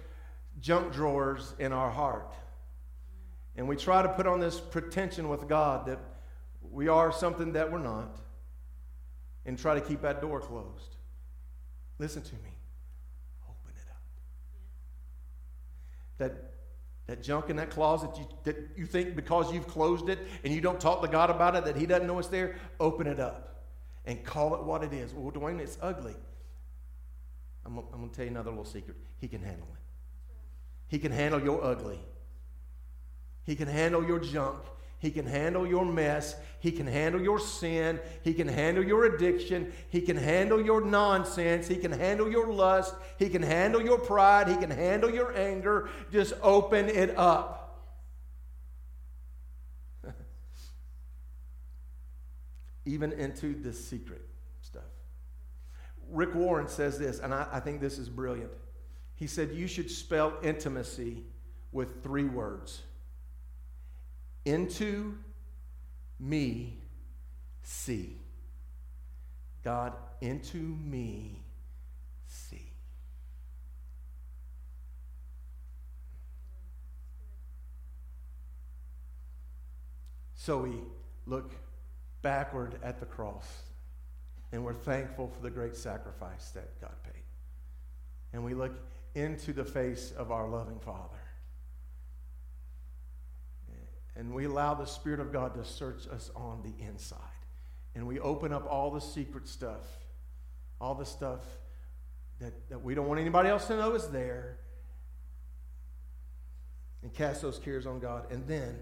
[0.61, 2.35] junk drawers in our heart.
[3.57, 5.99] And we try to put on this pretension with God that
[6.71, 8.18] we are something that we're not
[9.47, 10.97] and try to keep that door closed.
[11.99, 12.57] Listen to me.
[13.49, 14.03] Open it up.
[16.18, 16.53] That,
[17.07, 20.61] that junk in that closet you, that you think because you've closed it and you
[20.61, 23.64] don't talk to God about it that He doesn't know it's there, open it up
[24.05, 25.12] and call it what it is.
[25.12, 26.14] Well, Dwayne, it's ugly.
[27.68, 28.96] I'm, I'm going to tell you another little secret.
[29.18, 29.81] He can handle it.
[30.88, 32.00] He can handle your ugly.
[33.44, 34.61] He can handle your junk.
[35.00, 36.35] He can handle your mess.
[36.61, 38.00] He can handle your sin.
[38.22, 39.70] He can handle your addiction.
[39.90, 41.68] He can handle your nonsense.
[41.68, 42.94] He can handle your lust.
[43.18, 44.48] He can handle your pride.
[44.48, 45.90] He can handle your anger.
[46.11, 47.85] Just open it up.
[52.87, 54.26] Even into the secret
[54.62, 54.85] stuff.
[56.11, 58.51] Rick Warren says this, and I, I think this is brilliant.
[59.14, 61.25] He said, You should spell intimacy
[61.73, 62.83] with three words
[64.44, 65.18] into
[66.18, 66.79] me
[67.62, 68.16] see.
[69.62, 71.42] God, into me
[72.27, 72.73] see.
[80.35, 80.81] So we
[81.27, 81.53] look
[82.23, 83.67] backward at the cross
[84.53, 87.23] and we're thankful for the great sacrifice that God paid.
[88.33, 88.73] And we look
[89.15, 91.19] into the face of our loving Father
[94.19, 97.19] and we allow the Spirit of God to search us on the inside.
[97.95, 99.87] And we open up all the secret stuff,
[100.81, 101.41] all the stuff
[102.41, 104.59] that, that we don't want anybody else to know is there,
[107.03, 108.31] and cast those cares on God.
[108.33, 108.81] And then,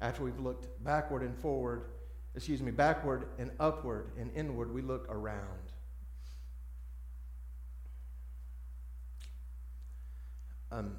[0.00, 1.86] after we've looked backward and forward,
[2.34, 5.72] excuse me, backward and upward and inward, we look around.
[10.72, 10.96] Um,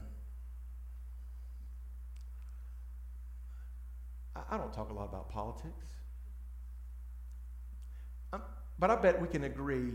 [4.49, 5.87] I don't talk a lot about politics.
[8.33, 8.41] Um,
[8.79, 9.93] but I bet we can agree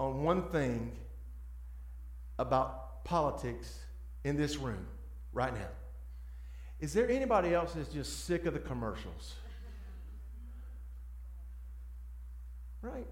[0.00, 0.90] on one thing
[2.38, 3.78] about politics
[4.24, 4.86] in this room
[5.32, 5.68] right now.
[6.80, 9.34] Is there anybody else that's just sick of the commercials?
[12.84, 13.06] Right?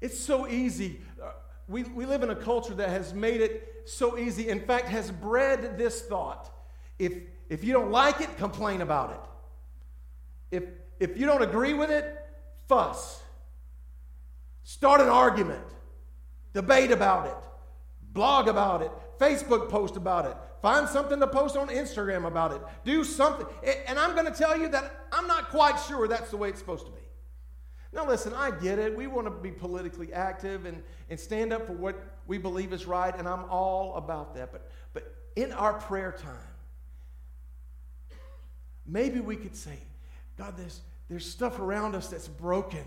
[0.00, 0.98] It's so easy.
[1.22, 1.32] Uh,
[1.68, 5.10] we, we live in a culture that has made it so easy, in fact, has
[5.10, 6.50] bred this thought.
[6.98, 7.12] If,
[7.50, 10.56] if you don't like it, complain about it.
[10.56, 10.64] If,
[10.98, 12.16] if you don't agree with it,
[12.66, 13.20] fuss.
[14.62, 15.64] Start an argument.
[16.54, 17.36] Debate about it.
[18.14, 18.90] Blog about it.
[19.18, 20.34] Facebook post about it.
[20.62, 22.62] Find something to post on Instagram about it.
[22.86, 23.46] Do something.
[23.86, 26.58] And I'm going to tell you that I'm not quite sure that's the way it's
[26.58, 27.07] supposed to be.
[27.92, 28.96] Now, listen, I get it.
[28.96, 31.96] We want to be politically active and, and stand up for what
[32.26, 34.52] we believe is right, and I'm all about that.
[34.52, 36.48] But, but in our prayer time,
[38.88, 39.78] Maybe we could say,
[40.38, 42.84] God, there's, there's stuff around us that's broken.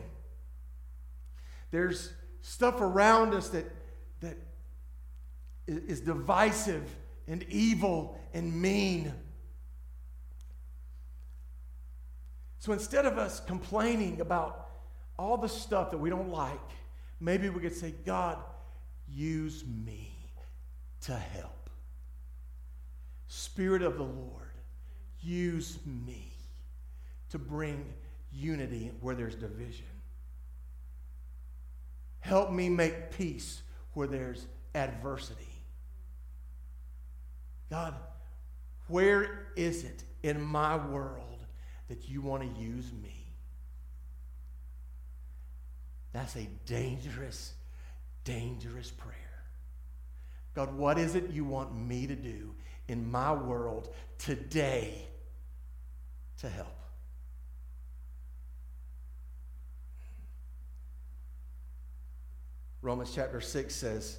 [1.69, 2.11] There's
[2.41, 3.65] stuff around us that,
[4.21, 4.37] that
[5.67, 6.83] is divisive
[7.27, 9.13] and evil and mean.
[12.57, 14.69] So instead of us complaining about
[15.17, 16.60] all the stuff that we don't like,
[17.19, 18.38] maybe we could say, God,
[19.08, 20.12] use me
[21.02, 21.69] to help.
[23.28, 24.41] Spirit of the Lord,
[25.21, 26.34] Use me
[27.30, 27.86] to bring
[28.34, 29.86] unity where there's division.
[32.19, 33.62] Help me make peace
[33.93, 35.41] where there's adversity.
[37.69, 37.93] God,
[38.88, 41.45] where is it in my world
[41.88, 43.20] that you want to use me?
[46.13, 47.54] That's a dangerous,
[48.24, 49.15] dangerous prayer.
[50.54, 52.54] God, what is it you want me to do
[52.88, 55.08] in my world today
[56.42, 56.75] to help.
[62.81, 64.17] Romans chapter 6 says,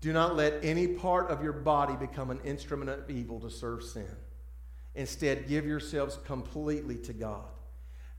[0.00, 3.82] Do not let any part of your body become an instrument of evil to serve
[3.82, 4.08] sin.
[4.94, 7.44] Instead, give yourselves completely to God.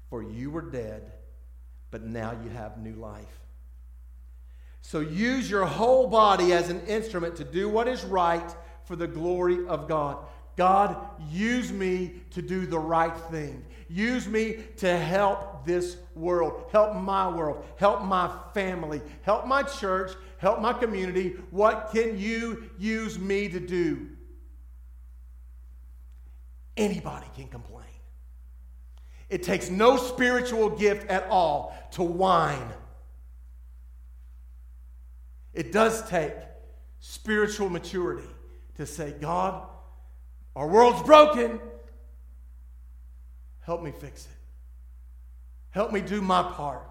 [0.10, 1.12] For you were dead,
[1.92, 3.40] but now you have new life.
[4.82, 9.08] So use your whole body as an instrument to do what is right for the
[9.08, 10.18] glory of God.
[10.56, 10.98] God,
[11.30, 13.64] use me to do the right thing.
[13.90, 20.12] Use me to help this world, help my world, help my family, help my church,
[20.40, 21.36] help my community.
[21.52, 24.08] What can you use me to do?
[26.76, 27.87] Anybody can complain.
[29.30, 32.72] It takes no spiritual gift at all to whine.
[35.54, 36.34] It does take
[37.00, 38.28] spiritual maturity
[38.76, 39.68] to say, God,
[40.56, 41.60] Our world's broken.
[43.60, 44.32] Help me fix it.
[45.70, 46.82] Help me do my part.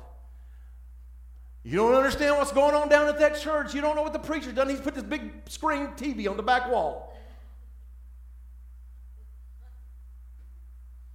[1.64, 3.74] You don't understand what's going on down at that church.
[3.74, 4.68] You don't know what the preacher's done.
[4.68, 7.12] He's put this big screen TV on the back wall.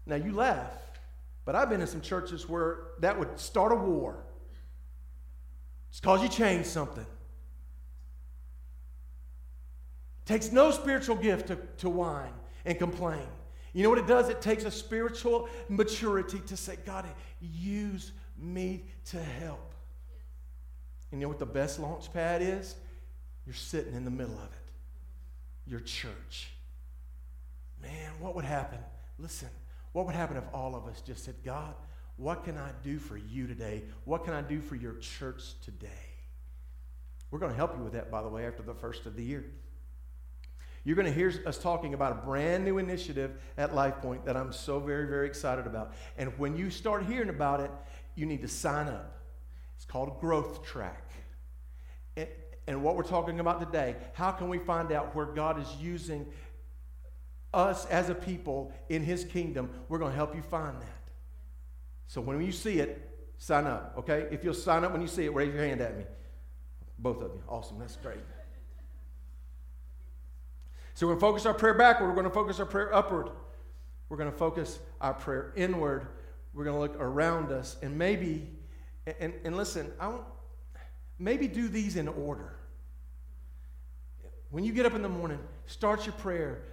[0.06, 0.74] Now you laugh,
[1.46, 4.24] but I've been in some churches where that would start a war.
[5.90, 7.06] It's because you change something.
[10.22, 12.34] It takes no spiritual gift to, to whine
[12.66, 13.28] and complain.
[13.74, 14.30] You know what it does?
[14.30, 17.06] It takes a spiritual maturity to say, God,
[17.42, 19.74] use me to help.
[21.12, 22.76] And you know what the best launch pad is?
[23.46, 25.70] You're sitting in the middle of it.
[25.70, 26.50] Your church.
[27.82, 28.80] Man, what would happen?
[29.18, 29.50] Listen,
[29.94, 31.74] what would happen if all of us just said, God,
[32.18, 33.84] what can I do for you today?
[34.06, 35.88] What can I do for your church today?
[37.30, 39.24] We're going to help you with that, by the way, after the first of the
[39.24, 39.46] year.
[40.84, 44.52] You're going to hear us talking about a brand new initiative at LifePoint that I'm
[44.52, 45.94] so very, very excited about.
[46.18, 47.72] And when you start hearing about it,
[48.16, 49.20] you need to sign up.
[49.76, 51.12] It's called Growth Track.
[52.18, 52.28] And,
[52.68, 56.26] and what we're talking about today, how can we find out where God is using
[57.54, 59.70] us as a people in His kingdom?
[59.90, 61.02] We're going to help you find that.
[62.08, 64.28] So when you see it, sign up, okay?
[64.32, 66.04] If you'll sign up when you see it, raise your hand at me.
[67.00, 67.42] Both of you.
[67.48, 67.80] Awesome.
[67.80, 68.20] That's great.
[70.94, 72.08] So we're going to focus our prayer backward.
[72.08, 73.30] We're going to focus our prayer upward.
[74.10, 76.08] We're going to focus our prayer inward.
[76.54, 78.50] We're going to look around us and maybe,
[79.20, 80.24] and, and listen, I don't,
[81.18, 82.56] maybe do these in order.
[84.50, 86.64] When you get up in the morning, start your prayer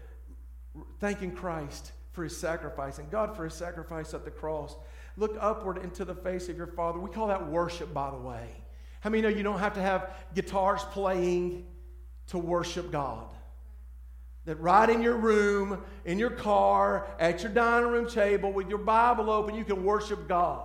[1.00, 4.76] thanking Christ for his sacrifice and God for his sacrifice at the cross.
[5.16, 6.98] Look upward into the face of your Father.
[6.98, 8.48] We call that worship, by the way.
[9.00, 11.66] How many know you don't have to have guitars playing
[12.28, 13.28] to worship God?
[14.44, 18.78] That right in your room, in your car, at your dining room table, with your
[18.78, 20.62] Bible open, you can worship God.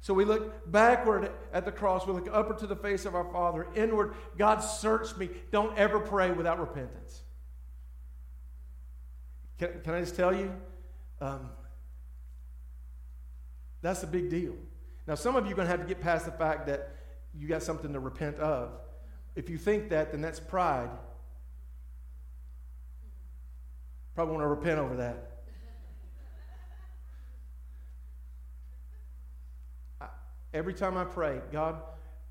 [0.00, 2.06] So we look backward at the cross.
[2.06, 3.66] We look upward to the face of our Father.
[3.74, 5.28] Inward, God, search me.
[5.50, 7.22] Don't ever pray without repentance.
[9.60, 10.50] Can, can I just tell you?
[11.20, 11.50] Um,
[13.82, 14.54] that's a big deal.
[15.06, 16.96] Now, some of you are going to have to get past the fact that
[17.34, 18.70] you got something to repent of.
[19.36, 20.88] If you think that, then that's pride.
[24.14, 25.42] Probably want to repent over that.
[30.00, 30.06] I,
[30.54, 31.82] every time I pray, God,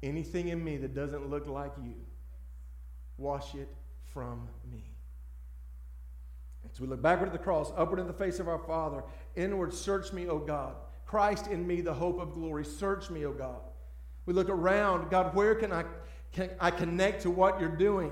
[0.02, 1.94] anything in me that doesn't look like you,
[3.20, 3.70] wash it
[4.12, 4.89] from me.
[6.74, 9.04] So we look backward at the cross, upward in the face of our Father,
[9.36, 10.76] inward, search me, O God.
[11.06, 12.64] Christ in me, the hope of glory.
[12.64, 13.62] Search me, O God.
[14.26, 15.86] We look around, God, where can I,
[16.32, 18.12] can I connect to what you're doing?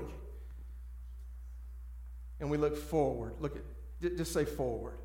[2.40, 3.34] And we look forward.
[3.38, 4.98] Look at, just say forward.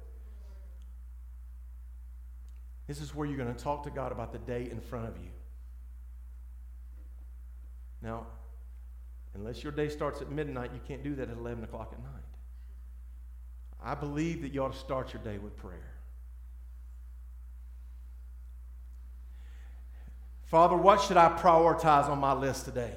[2.88, 5.18] This is where you're going to talk to God about the day in front of
[5.18, 5.30] you.
[8.02, 8.28] Now,
[9.36, 12.23] unless your day starts at midnight, you can't do that at 11 o'clock at night.
[13.84, 15.92] I believe that you ought to start your day with prayer.
[20.46, 22.94] Father, what should I prioritize on my list today?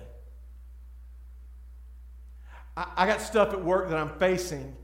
[2.77, 4.77] I, I got stuff at work that I'm facing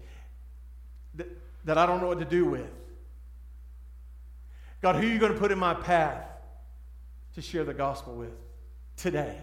[1.15, 1.29] that,
[1.65, 2.71] that I don't know what to do with.
[4.81, 6.27] God, who are you going to put in my path
[7.35, 8.33] to share the gospel with
[8.97, 9.37] today?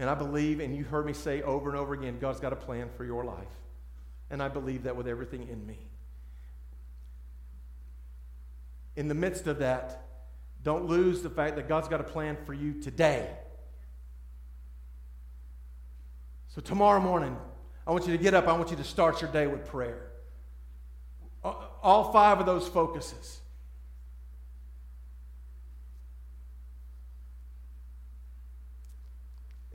[0.00, 2.56] And I believe, and you heard me say over and over again, God's got a
[2.56, 3.36] plan for your life.
[4.30, 5.78] And I believe that with everything in me.
[8.96, 10.06] In the midst of that,
[10.62, 13.28] don't lose the fact that God's got a plan for you today.
[16.48, 17.36] So, tomorrow morning,
[17.86, 18.48] I want you to get up.
[18.48, 20.12] I want you to start your day with prayer.
[21.44, 23.39] All five of those focuses.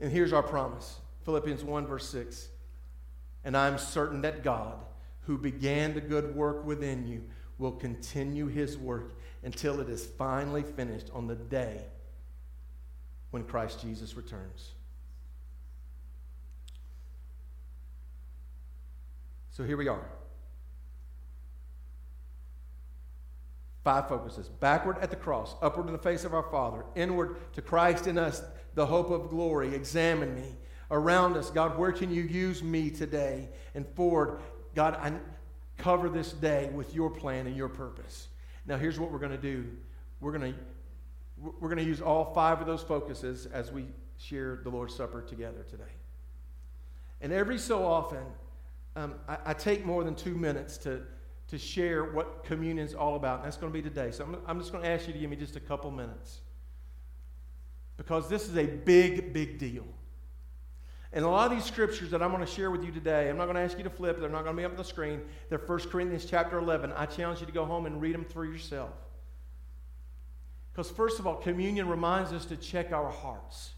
[0.00, 2.48] And here's our promise Philippians 1, verse 6.
[3.44, 4.78] And I'm certain that God,
[5.20, 7.24] who began the good work within you,
[7.58, 11.80] will continue his work until it is finally finished on the day
[13.30, 14.72] when Christ Jesus returns.
[19.50, 20.04] So here we are.
[23.84, 27.62] Five focuses backward at the cross, upward to the face of our Father, inward to
[27.62, 28.42] Christ in us,
[28.76, 29.74] the hope of glory.
[29.74, 30.54] Examine me.
[30.92, 33.48] Around us, God, where can you use me today?
[33.74, 34.38] And forward,
[34.76, 35.12] God, I
[35.78, 38.28] cover this day with your plan and your purpose.
[38.66, 39.66] Now, here's what we're going to do
[40.20, 40.58] we're going to
[41.36, 43.86] We're going to use all five of those focuses as we
[44.18, 45.84] share the Lord's Supper together today.
[47.20, 48.22] And every so often,
[48.94, 51.02] um, I, I, take more than two minutes to,
[51.48, 53.38] to share what communion is all about.
[53.38, 54.10] And that's going to be today.
[54.10, 56.40] So I'm, I'm just going to ask you to give me just a couple minutes.
[57.96, 59.84] Because this is a big, big deal.
[61.12, 63.38] And a lot of these scriptures that I'm going to share with you today, I'm
[63.38, 64.84] not going to ask you to flip, they're not going to be up on the
[64.84, 65.22] screen.
[65.48, 66.92] They're 1 Corinthians chapter 11.
[66.92, 68.90] I challenge you to go home and read them through yourself.
[70.72, 73.70] Because, first of all, communion reminds us to check our hearts.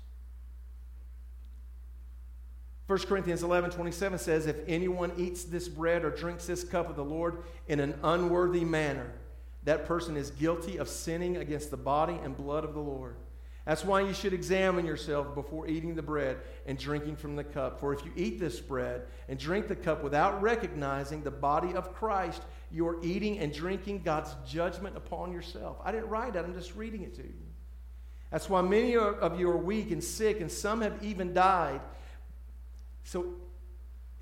[2.88, 6.96] 1 Corinthians 11 27 says, If anyone eats this bread or drinks this cup of
[6.96, 9.12] the Lord in an unworthy manner,
[9.64, 13.14] that person is guilty of sinning against the body and blood of the Lord.
[13.68, 17.78] That's why you should examine yourself before eating the bread and drinking from the cup.
[17.78, 21.92] For if you eat this bread and drink the cup without recognizing the body of
[21.92, 22.40] Christ,
[22.70, 25.76] you are eating and drinking God's judgment upon yourself.
[25.84, 27.34] I didn't write that, I'm just reading it to you.
[28.30, 31.82] That's why many of you are weak and sick, and some have even died.
[33.04, 33.34] So,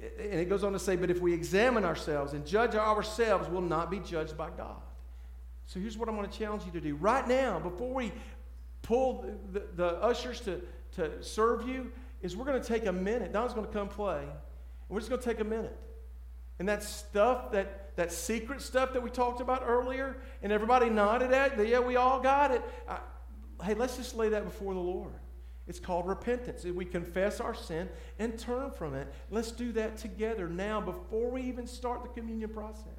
[0.00, 3.60] and it goes on to say, but if we examine ourselves and judge ourselves, we'll
[3.60, 4.82] not be judged by God.
[5.66, 8.12] So here's what I'm going to challenge you to do right now, before we
[8.86, 10.60] pull the, the, ushers to,
[10.92, 11.90] to serve you,
[12.22, 13.32] is we're going to take a minute.
[13.32, 14.20] Don's going to come play.
[14.20, 14.30] And
[14.88, 15.76] we're just going to take a minute.
[16.58, 21.32] And that stuff, that, that secret stuff that we talked about earlier, and everybody nodded
[21.32, 22.62] at, yeah, we all got it.
[22.88, 22.98] I,
[23.62, 25.12] hey, let's just lay that before the Lord.
[25.66, 26.64] It's called repentance.
[26.64, 27.88] We confess our sin
[28.20, 29.12] and turn from it.
[29.30, 32.95] Let's do that together now before we even start the communion process.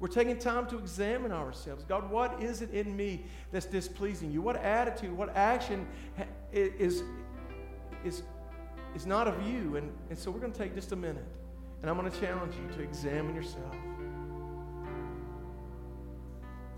[0.00, 1.84] We're taking time to examine ourselves.
[1.84, 4.40] God, what is it in me that's displeasing you?
[4.40, 5.88] What attitude, what action
[6.52, 7.02] is,
[8.04, 8.22] is,
[8.94, 9.76] is not of you?
[9.76, 11.26] And, and so we're going to take just a minute.
[11.82, 13.74] And I'm going to challenge you to examine yourself.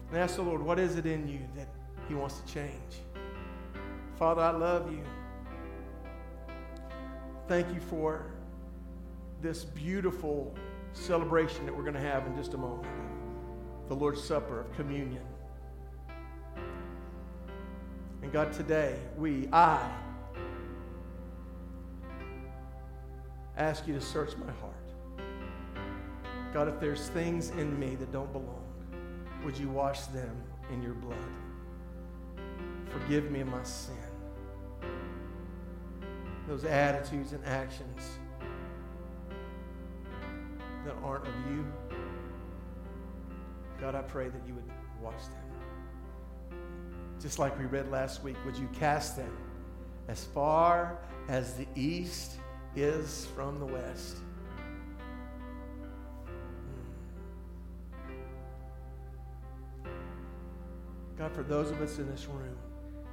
[0.08, 1.68] And ask the Lord, what is it in you that
[2.08, 3.02] He wants to change?
[4.18, 5.02] Father, I love you.
[7.48, 8.32] Thank you for
[9.42, 10.54] this beautiful
[10.94, 13.09] celebration that we're going to have in just a moment
[13.90, 15.24] the Lord's Supper of communion.
[18.22, 19.90] And God, today, we, I,
[23.56, 25.26] ask you to search my heart.
[26.54, 28.64] God, if there's things in me that don't belong,
[29.44, 30.40] would you wash them
[30.72, 31.18] in your blood?
[32.90, 33.96] Forgive me of my sin
[36.46, 38.18] those attitudes and actions
[40.84, 41.64] that aren't of you.
[43.80, 44.70] God, I pray that you would
[45.00, 46.60] wash them.
[47.20, 49.34] Just like we read last week, would you cast them
[50.08, 52.36] as far as the east
[52.76, 54.18] is from the west?
[59.84, 59.90] Hmm.
[61.16, 62.56] God, for those of us in this room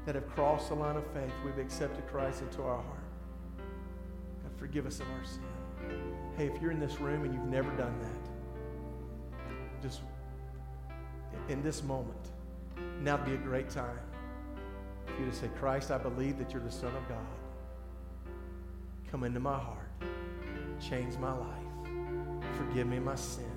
[0.05, 2.97] that have crossed the line of faith, we've accepted Christ into our heart
[3.57, 5.43] God, forgive us of our sin.
[6.37, 10.01] Hey, if you're in this room and you've never done that, just
[11.49, 12.31] in this moment,
[13.01, 13.99] now would be a great time
[15.05, 17.17] for you to say, Christ, I believe that you're the Son of God.
[19.09, 19.89] Come into my heart,
[20.81, 21.47] change my life,
[22.57, 23.49] forgive me my sin,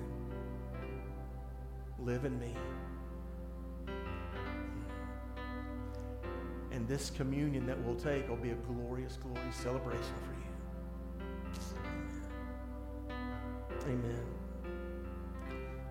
[1.99, 2.55] live in me.
[6.71, 10.37] And this communion that we'll take will be a glorious, glorious celebration for you.
[13.87, 14.20] Amen.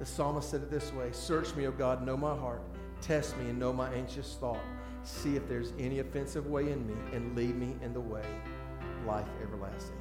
[0.01, 2.63] The psalmist said it this way Search me, O God, know my heart.
[3.03, 4.59] Test me and know my anxious thought.
[5.05, 8.25] See if there's any offensive way in me and lead me in the way,
[8.81, 9.97] of life everlasting.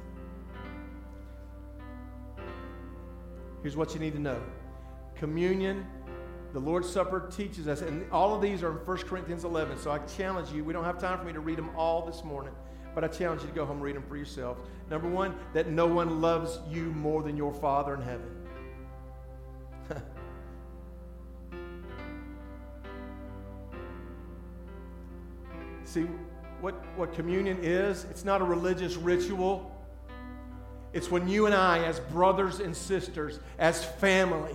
[3.62, 4.40] Here's what you need to know
[5.16, 5.86] communion,
[6.54, 9.78] the Lord's Supper teaches us, and all of these are in 1 Corinthians 11.
[9.78, 12.24] So I challenge you, we don't have time for me to read them all this
[12.24, 12.54] morning.
[12.94, 14.56] But I challenge you to go home and read them for yourself.
[14.88, 18.39] Number one, that no one loves you more than your Father in heaven.
[25.90, 26.06] See,
[26.60, 29.74] what, what communion is, it's not a religious ritual.
[30.92, 34.54] It's when you and I, as brothers and sisters, as family,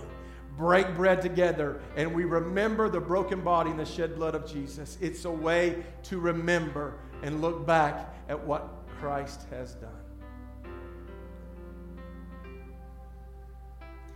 [0.56, 4.96] break bread together and we remember the broken body and the shed blood of Jesus.
[5.02, 9.90] It's a way to remember and look back at what Christ has done.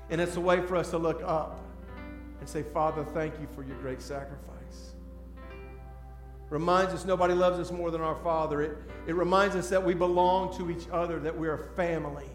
[0.09, 1.61] And it's a way for us to look up
[2.41, 4.60] and say, Father, thank you for your great sacrifice.
[6.51, 8.61] Reminds us nobody loves us more than our Father.
[8.61, 12.27] It, it reminds us that we belong to each other, that we're a family.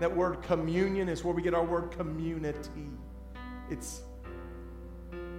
[0.00, 2.88] That word communion is where we get our word community.
[3.68, 4.02] It's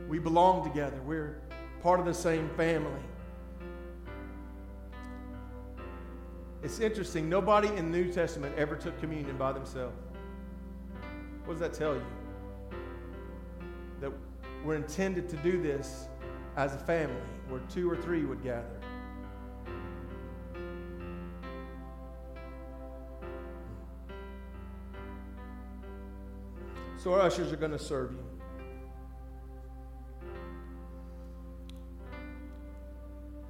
[0.07, 1.01] we belong together.
[1.05, 1.41] We're
[1.81, 3.01] part of the same family.
[6.61, 9.97] It's interesting, nobody in the New Testament ever took communion by themselves.
[11.43, 12.05] What does that tell you?
[13.99, 14.11] That
[14.63, 16.07] we're intended to do this
[16.55, 17.15] as a family,
[17.49, 18.79] where two or three would gather.
[26.97, 28.23] So our ushers are going to serve you.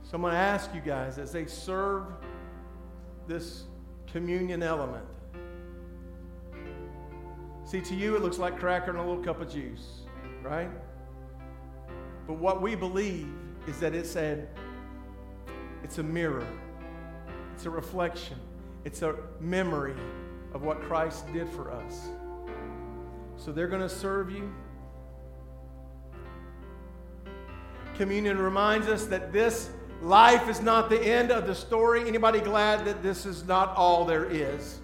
[0.02, 2.06] So I'm going to ask you guys as they serve
[3.28, 3.66] this
[4.12, 5.06] communion element.
[7.66, 10.02] See, to you, it looks like cracker and a little cup of juice,
[10.42, 10.70] right?
[12.28, 13.34] But what we believe
[13.68, 14.46] is that it's a,
[15.84, 16.48] it's a mirror,
[17.54, 18.38] it's a reflection,
[18.86, 19.96] it's a memory
[20.54, 22.10] of what Christ did for us.
[23.38, 24.54] So they're going to serve you.
[27.96, 29.70] Communion reminds us that this
[30.02, 32.08] life is not the end of the story.
[32.08, 34.80] Anybody glad that this is not all there is?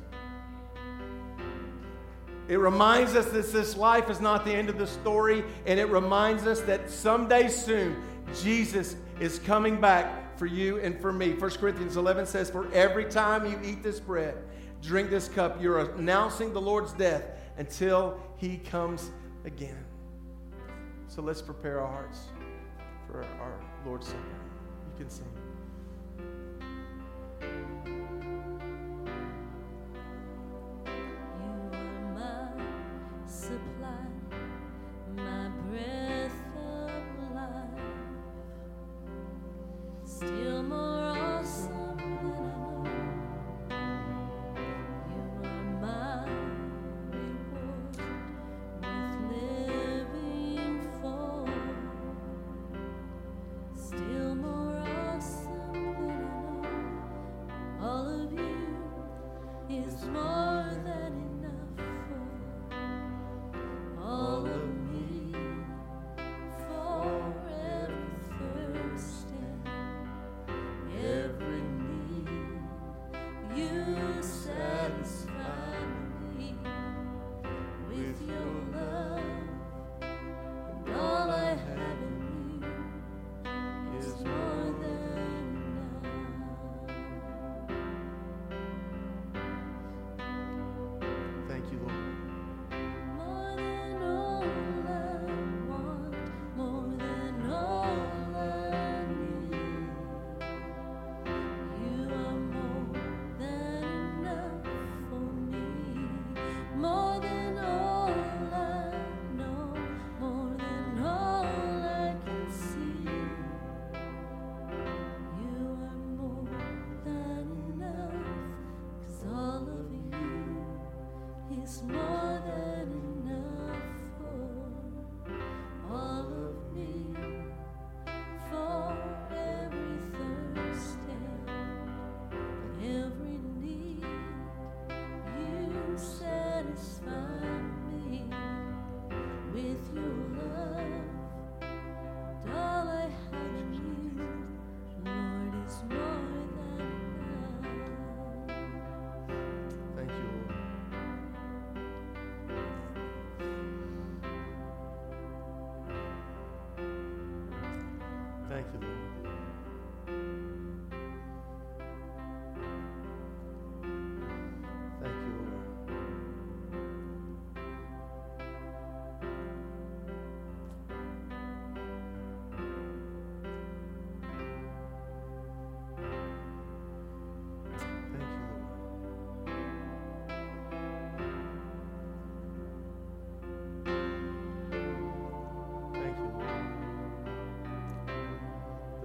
[2.47, 5.86] It reminds us that this life is not the end of the story, and it
[5.86, 8.01] reminds us that someday soon
[8.36, 11.34] Jesus is coming back for you and for me.
[11.34, 14.38] 1 Corinthians 11 says, For every time you eat this bread,
[14.82, 17.23] drink this cup, you're announcing the Lord's death
[17.57, 19.11] until he comes
[19.45, 19.86] again.
[21.07, 22.19] So let's prepare our hearts
[23.07, 24.19] for our Lord's Supper.
[24.19, 25.38] You can sing.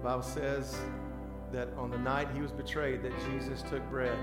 [0.05, 0.77] Bible says
[1.51, 4.19] that on the night he was betrayed, that Jesus took bread.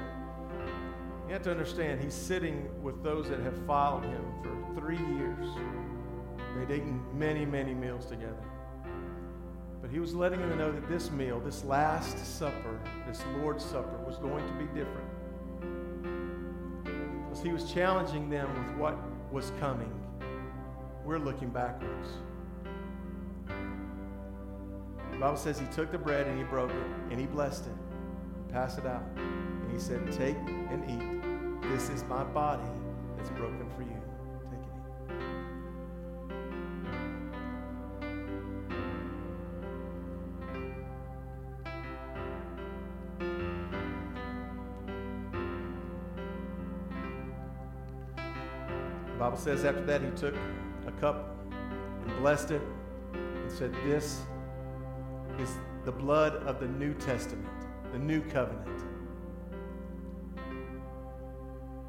[1.26, 5.48] You have to understand, he's sitting with those that have followed him for three years.
[6.56, 8.44] They'd eaten many, many meals together.
[9.82, 13.98] But he was letting them know that this meal, this Last Supper, this Lord's Supper,
[14.06, 15.10] was going to be different.
[17.24, 19.00] Because he was challenging them with what
[19.32, 19.92] was coming.
[21.04, 22.10] We're looking backwards.
[25.22, 28.80] Bible says he took the bread and he broke it and he blessed it, passed
[28.80, 29.04] it out.
[29.18, 31.22] And he said, Take and eat.
[31.70, 32.64] This is my body
[33.16, 34.02] that's broken for you.
[34.50, 34.66] Take
[35.10, 35.42] and eat.
[49.06, 50.34] The Bible says after that he took
[50.88, 52.64] a cup and blessed it
[53.14, 54.24] and said, This
[55.42, 57.48] is the blood of the New Testament,
[57.92, 58.84] the new covenant.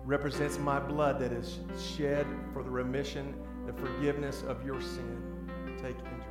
[0.04, 1.58] Represents my blood that is
[1.96, 3.34] shed for the remission
[3.68, 5.48] and forgiveness of your sin.
[5.76, 6.22] Take and drink.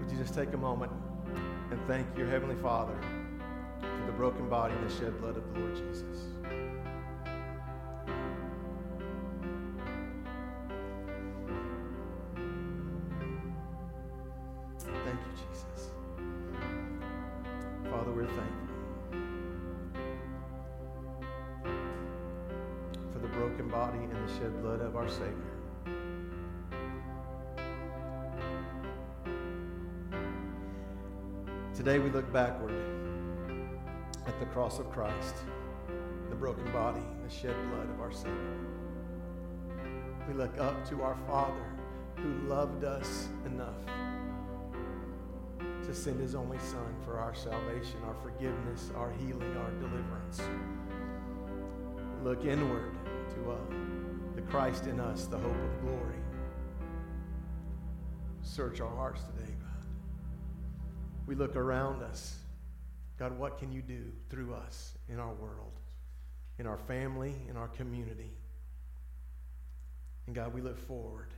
[0.00, 0.92] Would you just take a moment
[1.70, 2.98] and thank your Heavenly Father
[3.80, 6.39] for the broken body and the shed blood of the Lord Jesus?
[31.80, 32.74] Today we look backward
[34.26, 35.34] at the cross of Christ,
[36.28, 38.58] the broken body the shed blood of our Savior.
[40.28, 41.64] We look up to our Father
[42.16, 43.80] who loved us enough
[45.86, 50.42] to send his only Son for our salvation, our forgiveness, our healing, our deliverance.
[52.22, 52.92] Look inward
[53.36, 53.56] to uh,
[54.36, 56.18] the Christ in us, the hope of glory.
[58.42, 59.54] Search our hearts today.
[61.30, 62.36] We look around us.
[63.16, 65.78] God, what can you do through us in our world,
[66.58, 68.32] in our family, in our community?
[70.26, 71.28] And God, we look forward.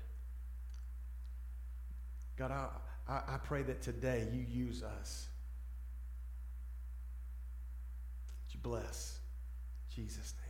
[2.38, 2.68] God, I,
[3.06, 5.26] I, I pray that today you use us.
[8.46, 9.18] That you bless.
[9.94, 10.41] Jesus' name.